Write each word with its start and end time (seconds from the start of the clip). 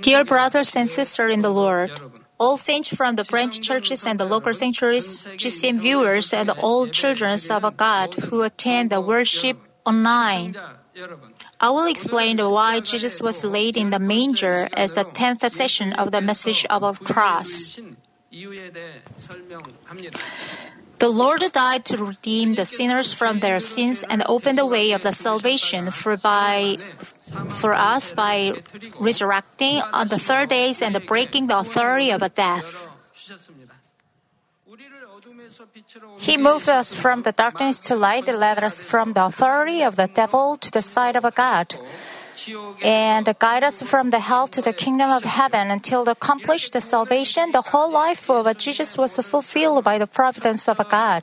Dear 0.00 0.24
brothers 0.24 0.74
and 0.74 0.88
sisters 0.88 1.32
in 1.32 1.40
the 1.40 1.50
Lord, 1.50 1.92
all 2.38 2.56
saints 2.56 2.88
from 2.88 3.14
the 3.16 3.24
branch 3.24 3.60
churches 3.60 4.04
and 4.04 4.18
the 4.18 4.24
local 4.24 4.52
sanctuaries, 4.52 5.24
GCN 5.24 5.78
viewers, 5.78 6.32
and 6.32 6.50
all 6.50 6.86
children 6.86 7.38
of 7.50 7.76
God 7.76 8.14
who 8.14 8.42
attend 8.42 8.90
the 8.90 9.00
worship 9.00 9.58
online. 9.84 10.56
I 11.60 11.70
will 11.70 11.86
explain 11.86 12.38
why 12.38 12.80
Jesus 12.80 13.20
was 13.20 13.44
laid 13.44 13.76
in 13.76 13.90
the 13.90 13.98
manger 13.98 14.68
as 14.72 14.92
the 14.92 15.04
10th 15.04 15.48
session 15.50 15.92
of 15.92 16.10
the 16.10 16.20
message 16.20 16.66
about 16.68 17.00
cross. 17.04 17.78
The 20.98 21.08
Lord 21.08 21.44
died 21.52 21.84
to 21.86 21.96
redeem 21.98 22.54
the 22.54 22.64
sinners 22.64 23.12
from 23.12 23.40
their 23.40 23.60
sins 23.60 24.02
and 24.08 24.22
open 24.26 24.56
the 24.56 24.66
way 24.66 24.92
of 24.92 25.02
the 25.02 25.12
salvation 25.12 25.90
for 25.90 26.16
by 26.16 26.78
for 27.60 27.74
us 27.74 28.14
by 28.14 28.52
resurrecting 28.98 29.82
on 29.92 30.08
the 30.08 30.18
third 30.18 30.48
day 30.48 30.72
and 30.80 30.96
breaking 31.06 31.48
the 31.48 31.58
authority 31.58 32.10
of 32.10 32.22
death. 32.34 32.88
He 36.18 36.36
moved 36.36 36.68
us 36.68 36.94
from 36.94 37.22
the 37.22 37.32
darkness 37.32 37.80
to 37.88 37.94
light, 37.94 38.26
led 38.26 38.62
us 38.62 38.82
from 38.82 39.12
the 39.12 39.26
authority 39.26 39.82
of 39.82 39.96
the 39.96 40.06
devil 40.06 40.56
to 40.56 40.70
the 40.70 40.82
side 40.82 41.16
of 41.16 41.24
God 41.34 41.76
and 42.82 43.34
guide 43.38 43.64
us 43.64 43.82
from 43.82 44.10
the 44.10 44.20
hell 44.20 44.46
to 44.48 44.60
the 44.60 44.72
kingdom 44.72 45.10
of 45.10 45.24
heaven. 45.24 45.70
Until 45.70 46.04
the 46.04 46.12
accomplished 46.12 46.72
the 46.72 46.80
salvation 46.80 47.52
the 47.52 47.62
whole 47.62 47.92
life 47.92 48.28
of 48.30 48.44
Jesus 48.58 48.96
was 48.98 49.16
fulfilled 49.18 49.84
by 49.84 49.98
the 49.98 50.06
providence 50.06 50.68
of 50.68 50.78
God. 50.88 51.22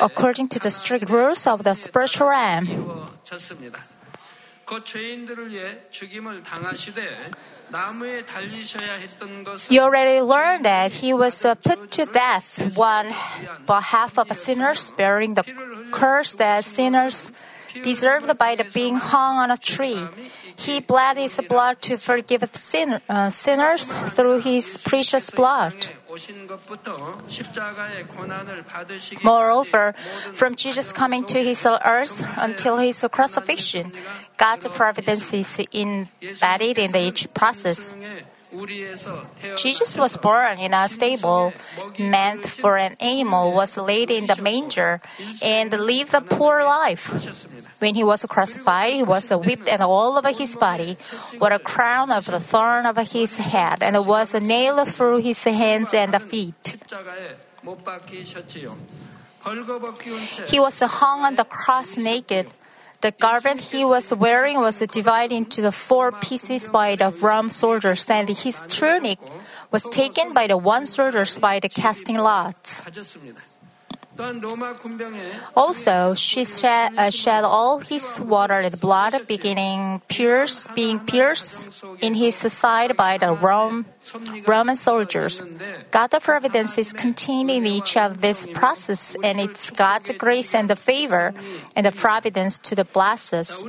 According 0.00 0.48
to 0.48 0.58
the 0.58 0.70
strict 0.70 1.10
rules 1.10 1.46
of 1.46 1.64
the 1.64 1.74
spiritual 1.74 2.28
realm. 2.28 2.66
You 9.70 9.80
already 9.80 10.20
learned 10.20 10.64
that 10.64 10.92
he 10.92 11.12
was 11.12 11.46
put 11.62 11.90
to 11.92 12.06
death 12.06 12.76
one, 12.76 13.12
behalf 13.66 14.18
of 14.18 14.32
sinners, 14.36 14.92
bearing 14.92 15.34
the 15.34 15.44
curse 15.90 16.34
that 16.36 16.64
sinners 16.64 17.32
deserved 17.82 18.36
by 18.38 18.56
the 18.56 18.64
being 18.64 18.96
hung 18.96 19.38
on 19.38 19.50
a 19.50 19.56
tree. 19.56 20.06
He 20.56 20.80
bled 20.80 21.16
his 21.16 21.40
blood 21.48 21.80
to 21.82 21.96
forgive 21.96 22.44
sin, 22.54 23.00
uh, 23.08 23.30
sinners 23.30 23.92
through 23.92 24.40
his 24.40 24.76
precious 24.78 25.30
blood. 25.30 25.74
Moreover, 29.22 29.92
from 30.32 30.54
Jesus 30.56 30.92
coming 30.92 31.24
to 31.24 31.38
his 31.38 31.66
earth 31.66 32.24
until 32.38 32.78
his 32.78 33.04
crucifixion, 33.10 33.92
God's 34.36 34.66
providence 34.68 35.32
is 35.32 35.60
embedded 35.72 36.78
in 36.78 36.96
each 36.96 37.32
process. 37.34 37.94
Jesus 39.56 39.96
was 39.96 40.16
born 40.16 40.58
in 40.58 40.72
a 40.72 40.88
stable, 40.88 41.52
meant 41.98 42.46
for 42.46 42.78
an 42.78 42.96
animal 43.00 43.52
was 43.52 43.76
laid 43.76 44.10
in 44.10 44.26
the 44.26 44.40
manger, 44.40 45.00
and 45.42 45.70
lived 45.72 46.14
a 46.14 46.22
poor 46.22 46.64
life. 46.64 47.12
When 47.78 47.94
he 47.94 48.02
was 48.02 48.24
crucified, 48.24 48.92
he 48.94 49.02
was 49.02 49.30
whipped 49.30 49.68
and 49.68 49.82
all 49.82 50.18
over 50.18 50.32
his 50.32 50.56
body, 50.56 50.96
with 51.40 51.52
a 51.52 51.58
crown 51.60 52.10
of 52.10 52.26
the 52.26 52.40
thorn 52.40 52.86
over 52.86 53.04
his 53.04 53.36
head, 53.36 53.82
and 53.82 54.04
was 54.04 54.34
nailed 54.34 54.88
through 54.88 55.18
his 55.18 55.42
hands 55.44 55.94
and 55.94 56.20
feet. 56.22 56.76
He 60.48 60.58
was 60.58 60.80
hung 60.80 61.24
on 61.24 61.34
the 61.36 61.44
cross 61.44 61.96
naked. 61.96 62.50
The 63.00 63.12
garment 63.12 63.60
he 63.60 63.84
was 63.84 64.12
wearing 64.12 64.58
was 64.58 64.80
divided 64.80 65.32
into 65.36 65.70
four 65.70 66.10
pieces 66.10 66.68
by 66.68 66.96
the 66.96 67.10
Roman 67.10 67.48
soldiers, 67.48 68.10
and 68.10 68.28
his 68.28 68.62
tunic 68.66 69.20
was 69.70 69.84
taken 69.84 70.32
by 70.34 70.48
the 70.48 70.56
one 70.56 70.84
soldiers 70.84 71.38
by 71.38 71.60
the 71.60 71.68
casting 71.68 72.18
lots. 72.18 72.82
Also, 75.54 76.14
she 76.14 76.44
shed, 76.44 76.92
uh, 76.96 77.10
shed 77.10 77.44
all 77.44 77.78
his 77.78 78.20
water 78.20 78.58
and 78.58 78.80
blood, 78.80 79.14
beginning 79.28 80.02
pierced, 80.08 80.74
being 80.74 80.98
pierced 80.98 81.84
in 82.00 82.14
his 82.14 82.34
side 82.34 82.96
by 82.96 83.18
the 83.18 83.32
Rome, 83.32 83.86
Roman 84.46 84.74
soldiers. 84.74 85.42
God's 85.90 86.18
providence 86.20 86.78
is 86.78 86.92
contained 86.92 87.50
in 87.50 87.64
each 87.66 87.96
of 87.96 88.20
this 88.20 88.46
process, 88.46 89.16
and 89.22 89.38
it's 89.38 89.70
God's 89.70 90.10
grace 90.18 90.54
and 90.54 90.68
the 90.68 90.76
favor 90.76 91.32
and 91.76 91.86
the 91.86 91.92
providence 91.92 92.58
to 92.58 92.74
the 92.74 92.84
blesses. 92.84 93.66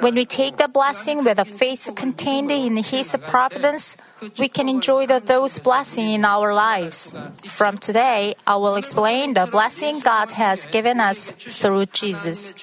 When 0.00 0.14
we 0.14 0.24
take 0.24 0.56
the 0.56 0.68
blessing 0.68 1.24
with 1.24 1.36
the 1.36 1.44
faith 1.44 1.90
contained 1.94 2.50
in 2.50 2.78
His 2.78 3.14
providence, 3.28 3.96
we 4.38 4.48
can 4.48 4.68
enjoy 4.68 5.06
the, 5.06 5.20
those 5.20 5.58
blessings 5.58 6.14
in 6.14 6.24
our 6.24 6.54
lives. 6.54 7.12
From 7.44 7.76
today, 7.76 8.34
I 8.46 8.56
will 8.56 8.76
explain 8.76 9.25
the 9.34 9.46
blessing 9.46 10.00
God 10.00 10.32
has 10.32 10.66
given 10.66 11.00
us 11.00 11.30
through 11.30 11.86
Jesus. 11.86 12.54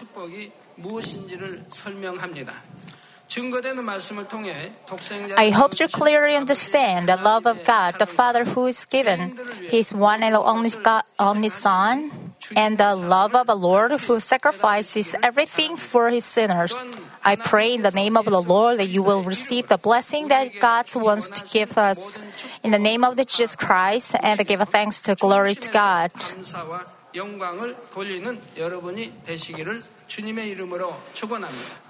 I 5.37 5.49
hope 5.49 5.79
you 5.79 5.87
clearly 5.87 6.35
understand 6.35 7.07
the 7.09 7.17
love 7.17 7.47
of 7.47 7.63
God, 7.65 7.95
the 7.97 8.05
Father 8.05 8.45
who 8.45 8.67
is 8.67 8.85
given 8.85 9.39
His 9.69 9.93
one 9.93 10.21
and 10.21 10.35
only, 10.35 10.69
God, 10.69 11.03
only 11.17 11.49
Son, 11.49 12.11
and 12.55 12.77
the 12.77 12.95
love 12.95 13.33
of 13.33 13.49
a 13.49 13.55
Lord 13.55 13.91
who 13.91 14.19
sacrifices 14.19 15.15
everything 15.23 15.77
for 15.77 16.09
His 16.09 16.25
sinners. 16.25 16.77
I 17.24 17.36
pray 17.36 17.74
in 17.74 17.82
the 17.82 17.90
name 17.90 18.16
of 18.16 18.26
the 18.26 18.40
Lord 18.40 18.78
that 18.78 18.88
you 18.88 19.02
will 19.02 19.22
receive 19.22 19.68
the 19.68 19.78
blessing 19.78 20.28
that 20.28 20.58
God 20.60 20.86
wants 20.94 21.30
to 21.30 21.42
give 21.52 21.76
us. 21.76 22.18
In 22.62 22.70
the 22.70 22.78
name 22.78 23.04
of 23.04 23.16
the 23.16 23.24
Jesus 23.24 23.56
Christ, 23.56 24.16
and 24.22 24.44
give 24.46 24.60
thanks 24.68 25.02
to 25.02 25.14
glory 25.14 25.54
to 25.54 25.70
God. 25.70 26.12
감사와 26.12 26.86
영광을 27.14 27.76
돌리는 27.92 28.40
여러분이 28.56 29.24
되시기를 29.26 29.82
주님의 30.06 30.50
이름으로 30.50 30.96
축원합니다. 31.12 31.88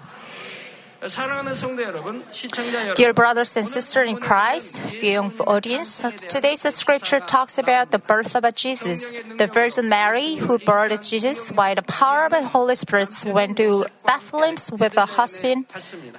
Dear 2.96 3.12
brothers 3.12 3.56
and 3.58 3.68
sisters 3.68 4.08
in 4.08 4.16
Christ, 4.16 4.82
viewing 4.84 5.32
audience, 5.40 6.02
today's 6.28 6.62
scripture 6.74 7.20
talks 7.20 7.58
about 7.58 7.90
the 7.90 7.98
birth 7.98 8.34
of 8.34 8.54
Jesus. 8.54 9.10
The 9.36 9.46
Virgin 9.46 9.90
Mary, 9.90 10.36
who 10.36 10.58
birthed 10.58 11.06
Jesus 11.06 11.52
by 11.52 11.74
the 11.74 11.82
power 11.82 12.24
of 12.24 12.32
the 12.32 12.48
Holy 12.48 12.74
Spirit, 12.74 13.12
went 13.26 13.58
to 13.58 13.84
Bethlehem 14.06 14.56
with 14.78 14.94
her 14.94 15.04
husband 15.04 15.66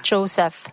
Joseph. 0.03 0.69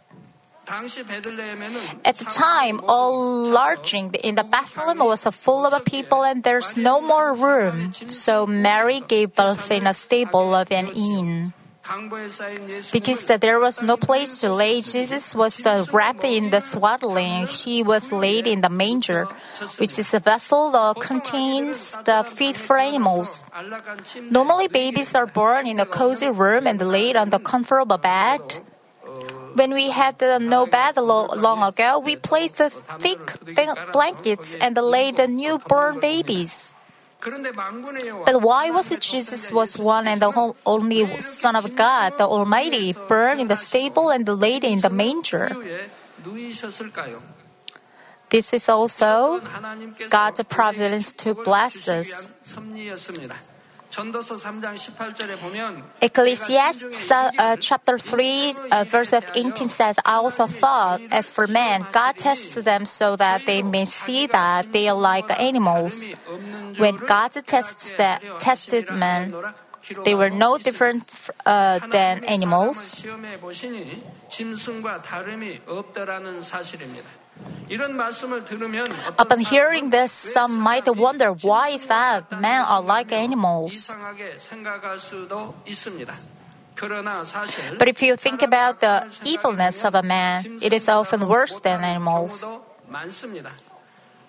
At 0.68 2.16
the 2.16 2.28
time, 2.28 2.80
all 2.84 3.48
lodging 3.48 4.12
in 4.22 4.34
the 4.34 4.44
Bethlehem 4.44 4.98
was 4.98 5.24
full 5.24 5.64
of 5.64 5.84
people 5.86 6.22
and 6.22 6.42
there's 6.42 6.76
no 6.76 7.00
more 7.00 7.32
room. 7.32 7.94
So 7.94 8.46
Mary 8.46 9.00
gave 9.00 9.34
birth 9.34 9.70
in 9.70 9.86
a 9.86 9.94
stable 9.94 10.54
of 10.54 10.70
an 10.70 10.88
inn. 10.88 11.54
Because 12.93 13.26
there 13.26 13.59
was 13.59 13.82
no 13.82 13.97
place 13.97 14.41
to 14.41 14.53
lay, 14.53 14.82
Jesus 14.82 15.34
was 15.34 15.66
uh, 15.66 15.84
wrapped 15.93 16.25
in 16.25 16.50
the 16.50 16.60
swaddling. 16.60 17.47
He 17.47 17.82
was 17.82 18.12
laid 18.12 18.47
in 18.47 18.60
the 18.60 18.70
manger, 18.70 19.26
which 19.78 19.98
is 19.98 20.15
a 20.15 20.20
vessel 20.20 20.70
that 20.70 21.00
contains 21.00 21.98
the 22.04 22.25
feed 22.25 22.56
for 22.56 22.78
animals. 22.78 23.47
Normally, 24.31 24.69
babies 24.69 25.15
are 25.15 25.26
born 25.26 25.66
in 25.66 25.81
a 25.81 25.87
cozy 25.87 26.28
room 26.28 26.66
and 26.66 26.81
laid 26.81 27.16
on 27.16 27.31
the 27.31 27.41
comfortable 27.41 27.99
bed. 27.99 28.62
When 29.54 29.75
we 29.75 29.91
had 29.91 30.20
no 30.41 30.66
bed 30.66 30.97
long 30.97 31.62
ago, 31.62 31.99
we 31.99 32.16
placed 32.16 32.59
the 32.59 32.70
thick 32.70 33.19
blankets 33.93 34.54
and 34.54 34.76
laid 34.76 35.16
the 35.16 35.28
newborn 35.28 36.00
babies. 36.00 36.75
But 37.22 38.42
why 38.42 38.70
was 38.70 38.90
it 38.90 39.00
Jesus 39.00 39.52
was 39.52 39.78
one 39.78 40.08
and 40.08 40.20
the 40.20 40.54
only 40.66 41.06
Son 41.20 41.54
of 41.54 41.76
God, 41.76 42.18
the 42.18 42.26
Almighty, 42.26 42.92
born 42.92 43.38
in 43.38 43.46
the 43.46 43.56
stable 43.56 44.10
and 44.10 44.26
laid 44.26 44.64
in 44.64 44.80
the 44.80 44.90
manger? 44.90 45.54
This 48.28 48.52
is 48.52 48.69
also 48.69 49.40
God's 50.10 50.42
providence 50.48 51.12
to 51.12 51.34
bless 51.34 51.88
us. 51.88 52.28
Ecclesiastes 56.00 57.10
uh, 57.10 57.56
chapter 57.60 57.98
3, 57.98 58.54
uh, 58.70 58.84
verse 58.84 59.12
18 59.12 59.68
says, 59.68 59.98
I 60.04 60.14
also 60.14 60.46
thought, 60.46 61.00
as 61.10 61.30
for 61.30 61.46
man, 61.46 61.84
God 61.92 62.16
tests 62.16 62.54
them 62.54 62.84
so 62.86 63.16
that 63.16 63.44
they 63.44 63.62
may 63.62 63.84
see 63.84 64.26
that 64.28 64.72
they 64.72 64.88
are 64.88 64.96
like 64.96 65.28
animals. 65.38 66.08
When 66.78 66.96
God 66.96 67.32
tests 67.32 67.92
the, 67.92 68.18
tested 68.38 68.90
men, 68.90 69.34
they 70.04 70.14
were 70.14 70.30
no 70.30 70.58
different 70.58 71.04
uh, 71.44 71.80
than 71.88 72.24
animals. 72.24 73.04
Upon 79.19 79.40
hearing 79.40 79.90
this, 79.90 80.12
some 80.12 80.58
might 80.58 80.87
wonder 80.94 81.32
why 81.32 81.70
is 81.70 81.87
that 81.87 82.31
men 82.32 82.61
are 82.61 82.82
like 82.82 83.12
animals. 83.12 83.90
But 87.79 87.88
if 87.88 88.02
you 88.02 88.17
think 88.17 88.43
about 88.43 88.81
the 88.81 89.06
evilness 89.25 89.84
of 89.84 89.94
a 89.94 90.02
man, 90.02 90.58
it 90.61 90.73
is 90.73 90.88
often 90.88 91.26
worse 91.29 91.61
than 91.61 91.82
animals. 91.82 92.46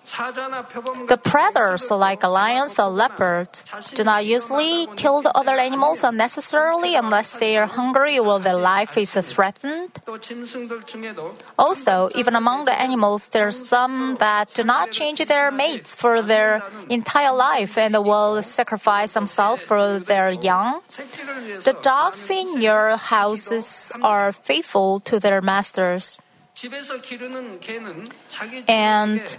The 0.04 1.18
predators, 1.22 1.90
like 1.90 2.22
lions 2.22 2.78
or 2.78 2.88
leopards, 2.88 3.64
do 3.94 4.04
not 4.04 4.24
usually 4.26 4.86
kill 4.96 5.22
the 5.22 5.34
other 5.34 5.56
animals 5.56 6.04
unnecessarily 6.04 6.94
unless 6.94 7.38
they 7.38 7.56
are 7.56 7.66
hungry 7.66 8.18
or 8.18 8.38
their 8.38 8.56
life 8.56 8.98
is 8.98 9.14
threatened. 9.32 9.98
Also, 11.58 12.10
even 12.14 12.34
among 12.36 12.66
the 12.66 12.80
animals, 12.80 13.30
there 13.30 13.46
are 13.46 13.50
some 13.50 14.16
that 14.16 14.52
do 14.52 14.62
not 14.62 14.92
change 14.92 15.24
their 15.24 15.50
mates 15.50 15.94
for 15.94 16.20
their 16.20 16.62
entire 16.90 17.32
life 17.32 17.78
and 17.78 17.94
will 18.04 18.42
sacrifice 18.42 19.14
themselves 19.14 19.62
for 19.62 19.98
their 19.98 20.30
young. 20.30 20.80
The 21.64 21.76
dogs 21.80 22.30
in 22.30 22.60
your 22.60 22.96
houses 22.98 23.90
are 24.02 24.32
faithful 24.32 25.00
to 25.00 25.18
their 25.18 25.40
masters. 25.40 26.20
And 28.68 29.38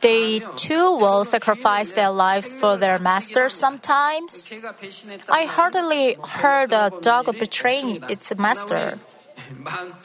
they 0.00 0.38
too 0.54 0.96
will 0.96 1.24
sacrifice 1.24 1.92
their 1.92 2.10
lives 2.10 2.54
for 2.54 2.76
their 2.76 2.98
master 2.98 3.48
sometimes. 3.48 4.52
I 5.28 5.44
hardly 5.44 6.16
heard 6.22 6.72
a 6.72 6.92
dog 7.00 7.26
betraying 7.38 8.04
its 8.08 8.34
master. 8.36 8.98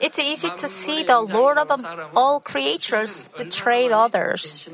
It's 0.02 0.20
easy 0.20 0.50
to 0.58 0.68
see 0.68 1.04
the 1.04 1.22
Lord 1.22 1.58
of 1.58 1.72
all 2.16 2.42
creatures 2.42 3.30
betray 3.38 3.90
others. 3.90 4.68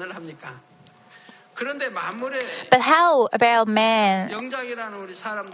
But 2.70 2.82
how 2.82 3.28
about 3.34 3.68
man, 3.68 4.30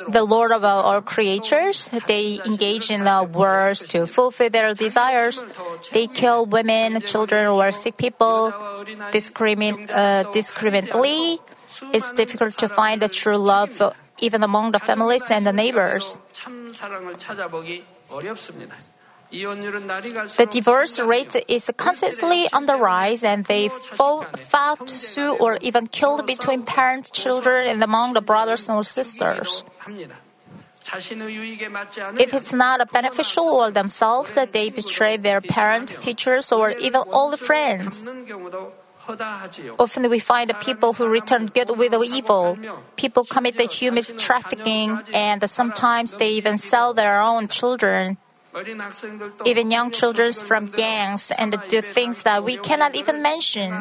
the 0.09 0.23
Lord 0.23 0.51
of 0.51 0.63
all 0.63 1.01
creatures? 1.01 1.89
They 2.07 2.39
engage 2.45 2.91
in 2.91 3.03
the 3.03 3.23
wars 3.31 3.79
to 3.95 4.05
fulfill 4.05 4.49
their 4.49 4.73
desires. 4.73 5.43
They 5.91 6.07
kill 6.07 6.45
women, 6.45 7.01
children, 7.01 7.47
or 7.47 7.71
sick 7.71 7.97
people 7.97 8.53
uh, 8.53 10.23
discriminately. 10.31 11.39
It's 11.93 12.11
difficult 12.11 12.57
to 12.57 12.67
find 12.67 13.01
the 13.01 13.09
true 13.09 13.37
love 13.37 13.81
even 14.19 14.43
among 14.43 14.71
the 14.71 14.79
families 14.79 15.29
and 15.29 15.45
the 15.45 15.53
neighbors. 15.53 16.17
The 19.33 20.47
divorce 20.49 20.99
rate 20.99 21.35
is 21.47 21.71
constantly 21.75 22.45
on 22.53 22.67
the 22.67 22.77
rise, 22.77 23.23
and 23.23 23.43
they 23.45 23.67
fought, 23.67 24.87
sue, 24.89 25.35
or 25.39 25.57
even 25.61 25.87
killed 25.87 26.27
between 26.27 26.61
parents, 26.61 27.09
children, 27.09 27.67
and 27.67 27.81
among 27.83 28.13
the 28.13 28.21
brothers 28.21 28.69
or 28.69 28.83
sisters. 28.83 29.63
If 30.85 32.33
it's 32.33 32.53
not 32.53 32.91
beneficial 32.91 33.57
for 33.57 33.71
themselves, 33.71 34.37
they 34.51 34.69
betray 34.69 35.17
their 35.17 35.41
parents, 35.41 35.95
teachers, 35.95 36.51
or 36.51 36.69
even 36.77 37.01
old 37.07 37.39
friends. 37.39 38.05
Often 39.79 40.09
we 40.09 40.19
find 40.19 40.53
people 40.61 40.93
who 40.93 41.07
return 41.07 41.47
good 41.47 41.75
with 41.75 41.93
evil. 42.05 42.57
People 42.95 43.25
commit 43.25 43.57
the 43.57 43.65
human 43.65 44.03
trafficking, 44.17 45.01
and 45.11 45.41
sometimes 45.49 46.13
they 46.15 46.29
even 46.29 46.59
sell 46.59 46.93
their 46.93 47.19
own 47.19 47.47
children 47.47 48.17
even 49.45 49.71
young 49.71 49.91
children 49.91 50.31
from 50.33 50.65
gangs 50.67 51.31
and 51.31 51.55
do 51.69 51.81
things 51.81 52.23
that 52.23 52.43
we 52.43 52.57
cannot 52.57 52.95
even 52.95 53.21
mention. 53.21 53.73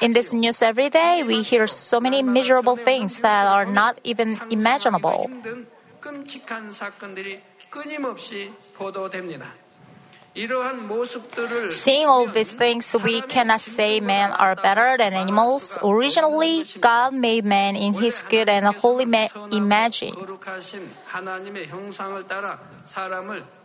In 0.00 0.12
this 0.12 0.32
news 0.32 0.62
every 0.62 0.90
day, 0.90 1.22
we 1.24 1.42
hear 1.42 1.66
so 1.66 2.00
many 2.00 2.22
miserable 2.22 2.76
things 2.76 3.20
that 3.20 3.46
are 3.46 3.66
not 3.66 3.98
even 4.04 4.38
imaginable. 4.50 5.30
Seeing 11.70 12.06
all 12.06 12.26
these 12.26 12.52
things, 12.52 12.94
we 13.02 13.20
cannot 13.22 13.60
say 13.60 13.98
men 13.98 14.30
are 14.30 14.54
better 14.54 14.96
than 14.96 15.14
animals. 15.14 15.78
Originally, 15.82 16.64
God 16.80 17.14
made 17.14 17.44
man 17.44 17.74
in 17.74 17.94
his 17.94 18.22
good 18.22 18.48
and 18.48 18.66
holy 18.66 19.04
ma- 19.04 19.26
image. 19.50 20.04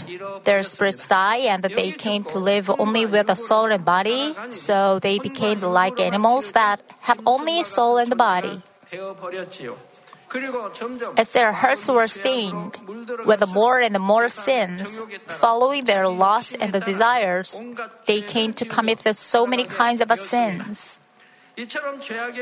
Their 0.43 0.63
spirits 0.63 1.07
died 1.07 1.47
and 1.47 1.63
they 1.63 1.91
came 1.91 2.25
to 2.25 2.39
live 2.39 2.69
only 2.77 3.05
with 3.05 3.29
a 3.29 3.35
soul 3.35 3.71
and 3.71 3.85
body, 3.85 4.35
so 4.51 4.99
they 4.99 5.19
became 5.19 5.61
like 5.61 5.99
animals 6.01 6.51
that 6.51 6.81
have 7.07 7.21
only 7.25 7.61
a 7.61 7.63
soul 7.63 7.97
and 7.99 8.17
body. 8.17 8.61
되어버렸지요. 8.91 9.77
그리고 10.27 10.71
점점 10.73 11.15
As 11.17 11.31
their 11.31 11.53
hearts 11.53 11.87
were 11.89 12.07
stained 12.07 12.77
with 13.25 13.47
more 13.47 13.79
and 13.79 13.97
more 13.97 14.27
sins, 14.27 15.01
following 15.25 15.85
their 15.85 16.07
lusts 16.07 16.53
and 16.53 16.71
desires, 16.83 17.59
they 18.05 18.21
came 18.21 18.53
to 18.53 18.65
commit 18.65 18.99
so 19.15 19.47
many 19.47 19.63
kinds 19.63 20.01
of 20.01 20.11
sins. 20.19 20.99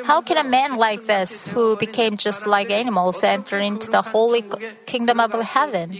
How 0.04 0.22
can 0.22 0.38
a 0.38 0.44
man 0.44 0.76
like 0.76 1.06
this, 1.06 1.46
who 1.48 1.76
became 1.76 2.16
just 2.16 2.46
like 2.46 2.70
animals, 2.70 3.22
enter 3.22 3.58
into 3.58 3.90
the 3.90 4.02
holy 4.02 4.44
kingdom 4.86 5.20
of 5.20 5.32
heaven? 5.32 5.90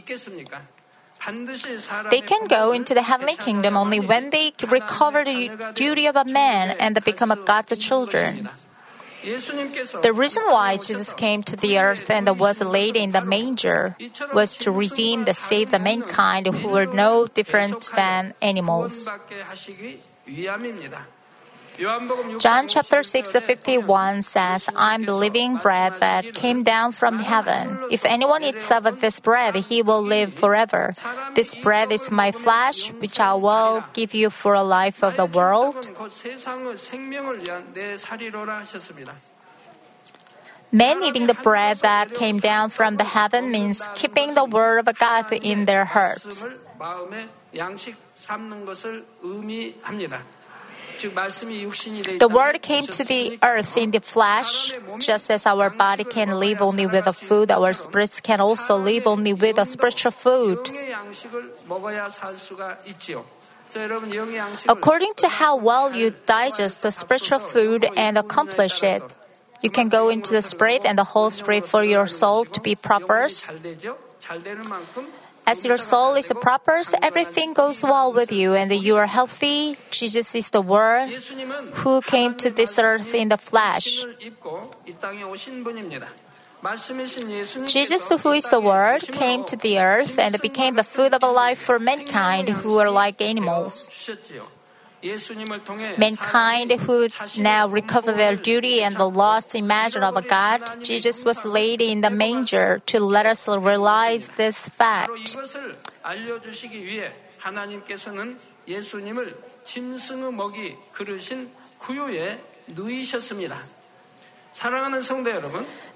They 2.10 2.20
can 2.20 2.48
go 2.48 2.72
into 2.72 2.94
the 2.94 3.02
heavenly 3.02 3.36
kingdom 3.36 3.76
only 3.76 4.00
when 4.00 4.30
they 4.30 4.52
recover 4.68 5.24
the 5.24 5.72
duty 5.74 6.06
of 6.06 6.16
a 6.16 6.24
man 6.24 6.74
and 6.80 6.98
become 7.04 7.32
God's 7.44 7.78
children. 7.78 8.48
The 9.22 10.12
reason 10.12 10.42
why 10.46 10.78
Jesus 10.78 11.14
came 11.14 11.44
to 11.44 11.54
the 11.54 11.78
earth 11.78 12.10
and 12.10 12.26
was 12.40 12.60
laid 12.60 12.96
in 12.96 13.12
the 13.12 13.20
manger 13.20 13.94
was 14.34 14.56
to 14.56 14.72
redeem 14.72 15.24
the 15.26 15.34
save 15.34 15.70
the 15.70 15.78
mankind 15.78 16.48
who 16.48 16.68
were 16.68 16.86
no 16.86 17.28
different 17.28 17.88
than 17.94 18.34
animals. 18.42 19.08
John 22.38 22.68
chapter 22.68 23.02
6 23.02 23.32
51 23.32 24.22
says, 24.22 24.68
I'm 24.76 25.04
the 25.04 25.14
living 25.14 25.56
bread 25.56 25.96
that 26.00 26.34
came 26.34 26.62
down 26.62 26.92
from 26.92 27.18
heaven. 27.18 27.78
If 27.90 28.04
anyone 28.04 28.42
eats 28.44 28.70
of 28.70 29.00
this 29.00 29.20
bread, 29.20 29.56
he 29.56 29.82
will 29.82 30.02
live 30.02 30.34
forever. 30.34 30.94
This 31.34 31.54
bread 31.54 31.90
is 31.90 32.10
my 32.10 32.30
flesh, 32.30 32.92
which 32.92 33.18
I 33.18 33.34
will 33.34 33.84
give 33.94 34.14
you 34.14 34.30
for 34.30 34.54
a 34.54 34.62
life 34.62 35.02
of 35.02 35.16
the 35.16 35.26
world. 35.26 35.90
Men 40.72 41.02
eating 41.02 41.26
the 41.26 41.34
bread 41.34 41.78
that 41.78 42.14
came 42.14 42.38
down 42.38 42.70
from 42.70 42.96
the 42.96 43.04
heaven 43.04 43.50
means 43.50 43.88
keeping 43.94 44.34
the 44.34 44.44
word 44.44 44.88
of 44.88 44.98
God 44.98 45.32
in 45.32 45.66
their 45.66 45.84
hearts. 45.84 46.46
The 51.02 52.30
Word 52.30 52.62
came 52.62 52.86
to 52.86 53.04
the 53.04 53.38
earth 53.42 53.76
in 53.76 53.90
the 53.90 54.00
flesh, 54.00 54.72
just 54.98 55.30
as 55.30 55.46
our 55.46 55.70
body 55.70 56.04
can 56.04 56.38
live 56.38 56.62
only 56.62 56.86
with 56.86 57.04
the 57.04 57.12
food, 57.12 57.50
our 57.50 57.72
spirits 57.72 58.20
can 58.20 58.40
also 58.40 58.76
live 58.76 59.06
only 59.06 59.32
with 59.32 59.56
the 59.56 59.64
spiritual 59.64 60.12
food. 60.12 60.58
According 64.68 65.12
to 65.16 65.28
how 65.28 65.56
well 65.56 65.94
you 65.94 66.14
digest 66.26 66.82
the 66.82 66.90
spiritual 66.92 67.38
food 67.38 67.88
and 67.96 68.18
accomplish 68.18 68.82
it, 68.82 69.02
you 69.62 69.70
can 69.70 69.88
go 69.88 70.08
into 70.08 70.32
the 70.32 70.42
spirit 70.42 70.82
and 70.84 70.98
the 70.98 71.04
whole 71.04 71.30
spirit 71.30 71.66
for 71.66 71.82
your 71.82 72.06
soul 72.06 72.44
to 72.44 72.60
be 72.60 72.74
proper. 72.74 73.28
As 75.46 75.64
your 75.64 75.76
soul 75.76 76.14
is 76.14 76.32
proper, 76.40 76.80
everything 77.02 77.52
goes 77.52 77.82
well 77.82 78.12
with 78.12 78.30
you 78.30 78.54
and 78.54 78.70
you 78.72 78.96
are 78.96 79.06
healthy. 79.06 79.76
Jesus 79.90 80.34
is 80.34 80.50
the 80.50 80.62
Word 80.62 81.10
who 81.82 82.00
came 82.00 82.34
to 82.36 82.50
this 82.50 82.78
earth 82.78 83.14
in 83.14 83.28
the 83.28 83.36
flesh. 83.36 84.04
Jesus, 87.66 88.08
who 88.22 88.32
is 88.32 88.48
the 88.50 88.60
Word, 88.60 89.02
came 89.10 89.44
to 89.44 89.56
the 89.56 89.78
earth 89.80 90.18
and 90.18 90.40
became 90.40 90.74
the 90.74 90.84
food 90.84 91.12
of 91.12 91.22
life 91.22 91.60
for 91.60 91.78
mankind 91.78 92.48
who 92.48 92.78
are 92.78 92.90
like 92.90 93.20
animals. 93.20 93.90
Mankind 95.98 96.70
who 96.72 97.08
now 97.38 97.68
recover 97.68 98.12
their 98.12 98.36
duty 98.36 98.82
and 98.82 98.94
the 98.94 99.08
lost 99.08 99.54
image 99.54 99.96
of 99.96 100.28
God, 100.28 100.62
Jesus 100.84 101.24
was 101.24 101.44
laid 101.44 101.80
in 101.80 102.02
the 102.02 102.10
manger 102.10 102.80
to 102.86 103.00
let 103.00 103.26
us 103.26 103.48
realize 103.48 104.28
this 104.36 104.68
fact. 104.68 105.10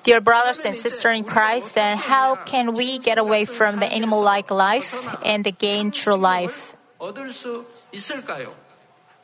Dear 0.02 0.20
brothers 0.20 0.64
and 0.64 0.74
sisters 0.74 1.18
in 1.18 1.24
Christ, 1.24 1.74
then 1.74 1.98
how 1.98 2.34
can 2.34 2.74
we 2.74 2.98
get 2.98 3.18
away 3.18 3.44
from 3.44 3.78
the 3.78 3.86
animal 3.86 4.20
like 4.20 4.50
life 4.50 5.06
and 5.24 5.44
gain 5.58 5.92
true 5.92 6.16
life? 6.16 6.74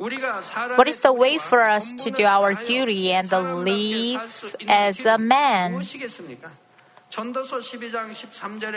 What 0.03 0.89
is 0.89 1.01
the 1.03 1.13
way 1.13 1.39
for 1.39 1.63
us 1.63 1.93
to 1.93 2.11
do 2.11 2.25
our 2.25 2.55
duty 2.55 3.13
and 3.13 3.31
live 3.31 4.57
as 4.67 5.07
a 5.07 5.17
man? 5.17 5.81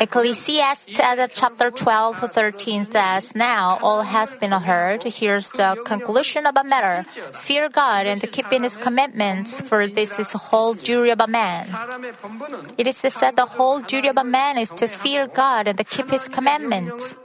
Ecclesiastes 0.01 1.00
chapter 1.34 1.72
12, 1.72 2.32
13 2.32 2.86
says, 2.91 3.34
Now 3.34 3.79
all 3.82 4.03
has 4.03 4.36
been 4.36 4.51
heard. 4.51 5.03
Here's 5.03 5.51
the 5.51 5.82
conclusion 5.86 6.46
of 6.46 6.58
a 6.58 6.63
matter. 6.63 7.10
Fear 7.32 7.70
God 7.70 8.05
and 8.05 8.22
keep 8.22 8.51
in 8.51 8.63
His 8.63 8.75
commandments, 8.77 9.62
for 9.62 9.88
this 9.88 10.20
is 10.20 10.34
the 10.34 10.38
whole 10.38 10.74
duty 10.74 11.12
of 11.12 11.22
a 11.22 11.27
man. 11.27 11.65
It 12.77 12.88
is 12.88 12.98
said 12.98 13.38
the 13.38 13.46
whole 13.46 13.79
duty 13.79 14.10
of 14.10 14.17
a 14.17 14.24
man 14.24 14.58
is 14.58 14.70
to 14.72 14.88
fear 14.88 15.27
God 15.27 15.70
and 15.70 15.79
keep 15.88 16.12
His 16.12 16.27
commandments. 16.27 17.17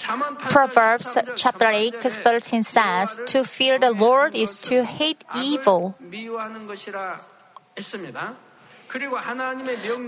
Proverbs 0.00 1.16
chapter 1.36 1.66
8, 1.66 1.94
13 2.02 2.62
says, 2.62 3.18
To 3.26 3.44
fear 3.44 3.78
the 3.78 3.90
Lord 3.90 4.34
is 4.34 4.56
to 4.68 4.84
hate 4.84 5.24
evil. 5.36 5.94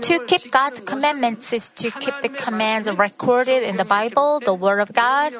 To 0.01 0.25
keep 0.27 0.51
God's 0.51 0.79
commandments 0.81 1.53
is 1.53 1.71
to 1.71 1.91
keep 1.91 2.13
the 2.21 2.29
commands 2.29 2.89
recorded 2.89 3.63
in 3.63 3.77
the 3.77 3.85
Bible, 3.85 4.39
the 4.39 4.53
Word 4.53 4.79
of 4.79 4.91
God. 4.93 5.33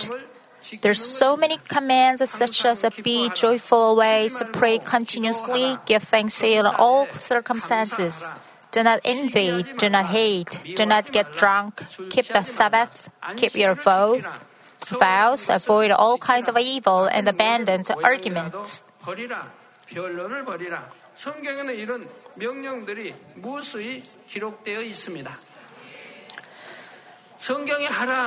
There's 0.82 1.04
so 1.04 1.36
many 1.36 1.58
commands 1.68 2.24
such 2.30 2.64
as 2.66 2.86
uh, 2.86 2.90
be 3.04 3.30
joyful 3.36 3.78
always, 3.78 4.42
pray 4.54 4.80
continuously, 4.80 5.76
give 5.86 6.04
thanks 6.04 6.42
in 6.42 6.66
all 6.66 7.06
circumstances. 7.08 8.32
Do 8.73 8.83
not 8.83 9.01
envy, 9.05 9.65
do 9.79 9.89
not 9.89 10.07
hate, 10.07 10.61
do 10.77 10.85
not 10.85 11.11
get 11.11 11.33
drunk, 11.33 11.83
keep 12.11 12.29
the 12.29 12.45
Sabbath, 12.45 13.09
keep 13.37 13.55
your 13.55 13.75
vows, 13.75 14.27
vows, 14.87 15.49
avoid 15.49 15.91
all 15.91 16.19
kinds 16.19 16.49
of 16.49 16.59
evil, 16.59 17.07
and 17.07 17.27
abandon 17.27 17.85
arguments. 18.05 18.85
성경에는 21.19 21.75
이런 21.75 22.09
명령들이 22.37 23.15
무수히 23.35 24.05
기록되어 24.29 24.83
있습니다. 24.83 25.33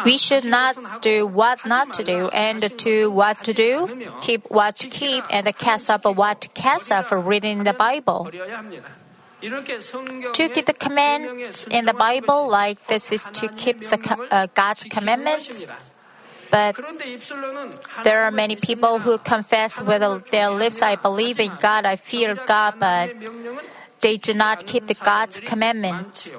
We 0.05 0.17
should 0.17 0.45
not 0.45 0.75
do 1.01 1.27
what 1.27 1.65
not 1.65 1.91
to 1.93 2.03
do 2.03 2.29
and 2.31 2.61
do 2.77 3.11
what 3.11 3.43
to 3.43 3.53
do, 3.53 3.87
keep 4.21 4.49
what 4.49 4.77
to 4.79 4.87
keep, 4.87 5.23
and 5.29 5.45
cast 5.57 5.89
off 5.89 6.05
what 6.05 6.39
to 6.41 6.47
cast 6.49 6.91
off 6.91 7.11
reading 7.11 7.63
the 7.63 7.73
Bible. 7.73 8.29
To 9.42 10.48
keep 10.48 10.66
the 10.66 10.72
command 10.72 11.26
in 11.70 11.84
the 11.84 11.92
Bible 11.92 12.48
like 12.48 12.86
this 12.86 13.12
is 13.12 13.28
to 13.34 13.48
keep 13.48 13.80
the, 13.80 13.98
uh, 14.30 14.46
God's 14.54 14.84
commandments. 14.84 15.66
But 16.50 16.76
there 18.04 18.22
are 18.22 18.30
many 18.30 18.56
people 18.56 19.00
who 19.00 19.18
confess 19.18 19.80
with 19.80 20.30
their 20.30 20.50
lips, 20.50 20.80
I 20.80 20.96
believe 20.96 21.40
in 21.40 21.52
God, 21.60 21.84
I 21.84 21.96
fear 21.96 22.34
God, 22.46 22.76
but 22.78 23.14
they 24.00 24.16
do 24.16 24.32
not 24.32 24.64
keep 24.64 24.86
the 24.86 24.94
God's 24.94 25.40
commandments. 25.40 26.30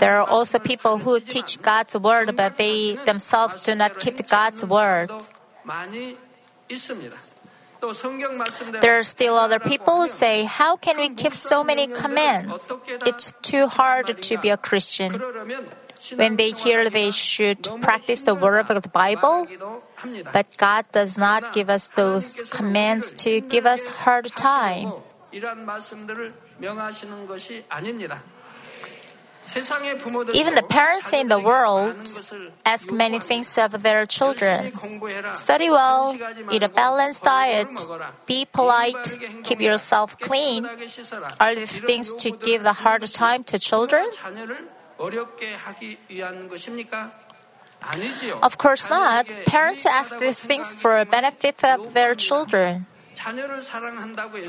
There 0.00 0.20
are 0.20 0.28
also 0.28 0.58
people 0.58 0.98
who 0.98 1.20
teach 1.20 1.62
God's 1.62 1.96
word, 1.96 2.34
but 2.36 2.56
they 2.56 2.96
themselves 3.04 3.62
do 3.62 3.74
not 3.74 3.98
keep 4.00 4.26
God's 4.28 4.64
word. 4.66 5.10
There 8.80 8.98
are 8.98 9.02
still 9.02 9.36
other 9.36 9.58
people 9.58 10.02
who 10.02 10.08
say, 10.08 10.44
How 10.44 10.76
can 10.76 10.98
we 10.98 11.10
keep 11.10 11.34
so 11.34 11.62
many 11.62 11.86
commands? 11.86 12.70
It's 13.06 13.32
too 13.42 13.66
hard 13.68 14.22
to 14.22 14.38
be 14.38 14.50
a 14.50 14.56
Christian. 14.56 15.20
When 16.14 16.36
they 16.36 16.50
hear 16.50 16.90
they 16.90 17.10
should 17.10 17.62
practice 17.80 18.22
the 18.22 18.34
word 18.34 18.70
of 18.70 18.82
the 18.82 18.88
Bible, 18.88 19.46
but 20.32 20.56
God 20.56 20.84
does 20.92 21.18
not 21.18 21.52
give 21.52 21.70
us 21.70 21.88
those 21.88 22.36
commands 22.50 23.12
to 23.24 23.40
give 23.40 23.66
us 23.66 23.88
hard 24.04 24.30
time. 24.36 24.92
Even 30.34 30.54
the 30.54 30.64
parents 30.68 31.12
in 31.12 31.28
the 31.28 31.38
world 31.38 31.94
ask 32.64 32.90
many 32.90 33.20
things 33.20 33.56
of 33.58 33.82
their 33.82 34.06
children. 34.06 34.72
Study 35.34 35.70
well, 35.70 36.16
eat 36.50 36.62
a 36.62 36.68
balanced 36.68 37.24
diet, 37.24 37.68
be 38.26 38.44
polite, 38.44 38.96
keep 39.44 39.60
yourself 39.60 40.18
clean. 40.18 40.66
Are 41.38 41.54
these 41.54 41.78
things 41.80 42.12
to 42.14 42.30
give 42.32 42.62
the 42.64 42.72
hard 42.72 43.06
time 43.06 43.44
to 43.44 43.58
children? 43.58 44.10
Of 48.42 48.58
course 48.58 48.90
not. 48.90 49.26
Parents 49.46 49.86
ask 49.86 50.18
these 50.18 50.42
things 50.42 50.74
for 50.74 50.98
the 50.98 51.06
benefit 51.06 51.62
of 51.62 51.94
their 51.94 52.14
children. 52.14 52.86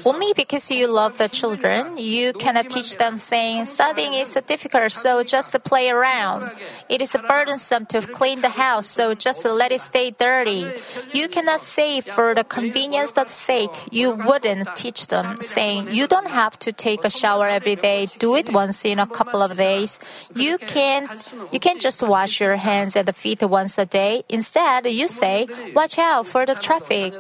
Only 0.06 0.34
because 0.36 0.72
you 0.72 0.88
love 0.88 1.18
the 1.18 1.30
children, 1.30 1.98
you 1.98 2.34
cannot 2.34 2.70
teach 2.70 2.98
them 2.98 3.18
saying 3.18 3.66
studying 3.66 4.14
is 4.14 4.38
difficult, 4.46 4.92
so 4.92 5.24
just 5.24 5.56
play 5.64 5.90
around. 5.90 6.52
It 6.90 7.02
is 7.02 7.16
burdensome 7.28 7.86
to 7.88 8.02
clean 8.02 8.42
the 8.42 8.50
house, 8.50 8.88
so 8.88 9.14
just 9.14 9.46
let 9.46 9.72
it 9.72 9.82
stay 9.82 10.12
dirty. 10.12 10.72
You 11.14 11.28
cannot 11.28 11.62
say 11.62 12.02
for 12.02 12.36
the 12.36 12.44
convenience 12.44 13.14
of 13.14 13.30
sake, 13.30 13.76
you 13.92 14.14
wouldn't 14.14 14.76
teach 14.76 15.08
them, 15.08 15.38
saying 15.42 15.90
you 15.92 16.08
don't 16.08 16.28
have 16.30 16.58
to 16.60 16.72
take 16.72 17.04
a 17.04 17.10
shower 17.10 17.48
every 17.48 17.76
day, 17.76 18.08
do 18.20 18.36
it 18.36 18.52
once 18.52 18.86
in 18.86 19.00
a 19.00 19.08
couple 19.08 19.42
of 19.42 19.56
days. 19.58 20.00
You 20.36 20.58
can 20.58 21.08
you 21.52 21.60
can 21.60 21.80
just 21.80 22.04
wash 22.04 22.42
your 22.42 22.56
hands 22.58 22.96
and 22.96 23.14
feet 23.16 23.42
once 23.44 23.78
a 23.78 23.86
day. 23.86 24.24
Instead, 24.30 24.88
you 24.88 25.08
say, 25.08 25.48
watch 25.74 25.98
out 25.98 26.28
for 26.28 26.46
the 26.46 26.56
traffic. 26.56 27.14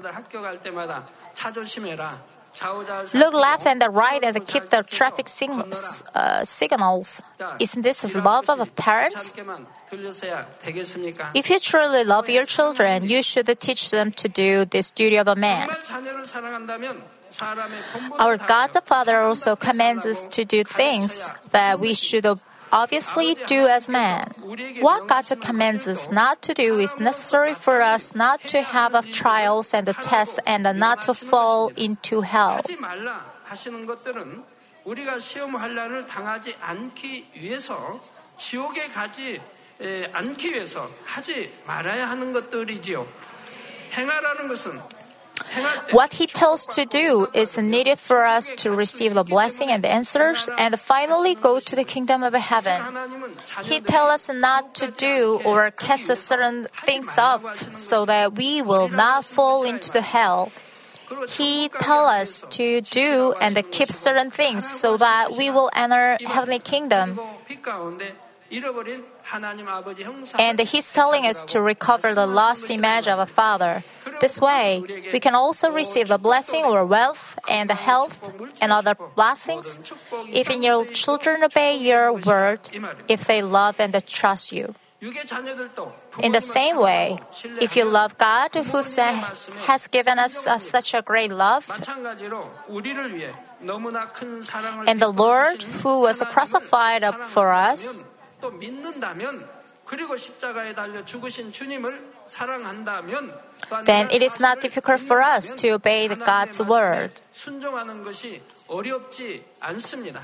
Look 3.13 3.34
left 3.34 3.67
and 3.67 3.79
the 3.79 3.89
right 3.89 4.24
and 4.24 4.46
keep 4.48 4.70
the 4.70 4.84
traffic 4.84 5.27
uh, 6.15 6.44
signals. 6.44 7.22
Isn't 7.60 7.82
this 7.84 8.15
love 8.15 8.50
of 8.50 8.75
parents? 8.75 9.36
If 11.36 11.50
you 11.50 11.60
truly 11.60 12.03
love 12.03 12.29
your 12.29 12.46
children, 12.46 13.08
you 13.08 13.22
should 13.22 13.48
teach 13.60 13.91
them 13.91 14.12
to 14.12 14.27
do 14.27 14.65
this 14.65 14.89
duty 14.89 15.17
of 15.17 15.27
a 15.27 15.36
man. 15.36 15.70
Our 18.20 18.38
God 18.38 18.74
the 18.74 18.82
Father 18.84 19.20
also 19.20 19.56
commands 19.56 20.06
us 20.06 20.24
to 20.32 20.46
do 20.46 20.63
things 20.63 21.32
that 21.51 21.79
we 21.79 21.94
should 21.94 22.25
obviously 22.71 23.36
do 23.47 23.67
as 23.67 23.89
man. 23.89 24.33
What 24.79 25.07
God 25.07 25.25
commands 25.41 25.88
us 25.88 26.09
not 26.12 26.41
to 26.43 26.53
do 26.53 26.79
is 26.79 26.97
necessary 27.00 27.53
for 27.53 27.81
us 27.81 28.15
not 28.15 28.41
to 28.53 28.62
have 28.62 28.93
trials 29.12 29.74
and 29.74 29.88
tests 30.01 30.39
and 30.45 30.63
not 30.79 31.01
to 31.03 31.13
fall 31.13 31.71
into 31.75 32.21
hell. 32.21 32.62
What 45.91 46.13
he 46.13 46.27
tells 46.27 46.65
to 46.75 46.85
do 46.85 47.27
is 47.33 47.57
needed 47.57 47.99
for 47.99 48.25
us 48.25 48.51
to 48.57 48.71
receive 48.71 49.13
the 49.13 49.23
blessing 49.23 49.69
and 49.69 49.83
the 49.83 49.89
answers 49.89 50.49
and 50.57 50.79
finally 50.79 51.35
go 51.35 51.59
to 51.59 51.75
the 51.75 51.83
kingdom 51.83 52.23
of 52.23 52.33
heaven. 52.33 52.81
He 53.63 53.79
tells 53.79 54.11
us 54.11 54.29
not 54.33 54.75
to 54.75 54.91
do 54.91 55.39
or 55.45 55.71
cast 55.71 56.15
certain 56.17 56.65
things 56.85 57.17
off 57.17 57.77
so 57.77 58.05
that 58.05 58.35
we 58.35 58.61
will 58.61 58.89
not 58.89 59.25
fall 59.25 59.63
into 59.63 59.91
the 59.91 60.01
hell. 60.01 60.51
He 61.29 61.69
tells 61.69 62.09
us 62.09 62.43
to 62.59 62.81
do 62.81 63.33
and 63.39 63.55
keep 63.71 63.89
certain 63.89 64.29
things 64.29 64.67
so 64.67 64.97
that 64.97 65.31
we 65.37 65.49
will 65.49 65.69
enter 65.73 66.17
heavenly 66.27 66.59
kingdom. 66.59 67.19
And 70.39 70.60
he's 70.60 70.93
telling 70.93 71.25
us 71.25 71.43
to 71.43 71.62
recover 71.62 72.13
the 72.13 72.25
lost 72.25 72.69
image 72.69 73.07
of 73.07 73.19
a 73.19 73.25
father. 73.25 73.84
This 74.22 74.39
way, 74.39 74.84
we 75.12 75.19
can 75.19 75.36
also 75.36 75.72
receive 75.72 76.07
the 76.07 76.17
blessing 76.17 76.63
or 76.63 76.86
wealth 76.86 77.38
and 77.50 77.69
health 77.72 78.31
and 78.62 78.72
other 78.72 78.96
blessings 78.96 79.79
if 80.27 80.50
your 80.50 80.86
children 80.86 81.43
obey 81.43 81.75
your 81.75 82.13
word, 82.13 82.60
if 83.07 83.25
they 83.27 83.41
love 83.41 83.79
and 83.79 83.93
trust 84.07 84.51
you. 84.51 84.75
In 85.00 86.31
the 86.31 86.41
same 86.41 86.77
way, 86.79 87.19
if 87.62 87.75
you 87.75 87.86
love 87.86 88.17
God, 88.17 88.55
who 88.55 88.81
has 89.67 89.88
given 89.91 90.17
us 90.17 90.48
such 90.63 90.96
a 90.96 91.03
great 91.03 91.31
love, 91.31 91.69
and 94.88 95.00
the 95.00 95.13
Lord, 95.15 95.62
who 95.62 96.01
was 96.01 96.22
crucified 96.31 97.03
for 97.29 97.53
us, 97.53 98.03
또 98.40 98.50
믿는다면 98.50 99.49
그리고 99.84 100.16
십자가에 100.16 100.75
달려 100.75 101.04
죽으신 101.04 101.52
주님을 101.52 102.12
사랑한다면 102.26 103.32
then 103.84 104.08
it 104.11 104.22
is 104.22 104.40
not 104.40 104.61
difficult 104.61 105.02
for 105.02 105.22
us 105.22 105.52
to 105.54 105.75
obey 105.75 106.08
God's 106.08 106.61
word. 106.61 107.25
순종하는 107.32 108.02
것이 108.02 108.42
어렵지 108.68 109.44
않습니다. 109.61 110.20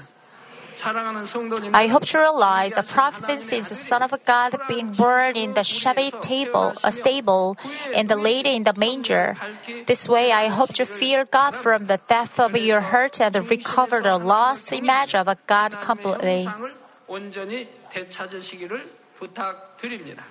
사랑하는 0.74 1.26
성도님 1.26 1.74
I 1.74 1.88
hope 1.88 2.06
you 2.06 2.20
realize 2.20 2.76
the 2.76 2.86
providence 2.86 3.52
is 3.52 3.68
the 3.68 3.74
Son 3.74 4.00
of 4.02 4.14
God 4.24 4.56
being 4.68 4.92
born 4.92 5.34
in 5.34 5.54
the 5.54 5.64
shabby 5.64 6.12
table, 6.22 6.72
a 6.84 6.92
stable, 6.92 7.56
and 7.94 8.08
laid 8.08 8.46
in 8.46 8.62
the 8.62 8.72
manger. 8.78 9.34
This 9.86 10.08
way, 10.08 10.30
I 10.30 10.46
hope 10.46 10.78
you 10.78 10.86
fear 10.86 11.24
God 11.24 11.56
from 11.56 11.86
the 11.86 11.98
depth 12.06 12.38
of 12.38 12.54
your 12.54 12.80
heart 12.80 13.20
and 13.20 13.34
recover 13.50 14.00
the 14.00 14.18
lost 14.18 14.72
image 14.72 15.16
of 15.16 15.26
God 15.48 15.74
completely. 15.82 16.46
형상을 17.92 17.92
온전히 17.92 17.92
되찾으시기를 17.92 18.86
부탁드립니다. 19.18 20.24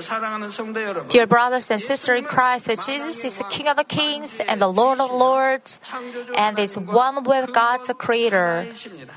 사랑하는 0.00 0.50
성도 0.50 0.80
여러분, 0.82 1.08
Dear 1.08 1.26
brothers 1.26 1.72
and 1.72 1.82
sisters 1.82 2.22
in 2.22 2.24
Christ, 2.24 2.66
that 2.66 2.80
Jesus 2.80 3.24
is 3.24 3.38
the 3.38 3.48
King 3.50 3.68
of 3.68 3.76
kings 3.88 4.40
and 4.40 4.62
the 4.62 4.70
Lord 4.70 5.00
of 5.00 5.10
lords, 5.10 5.80
and 6.36 6.58
is 6.60 6.78
one 6.78 7.24
with 7.24 7.52
God 7.52 7.84
the 7.84 7.94
Creator. 7.94 8.70
하나이십니다. 8.70 9.14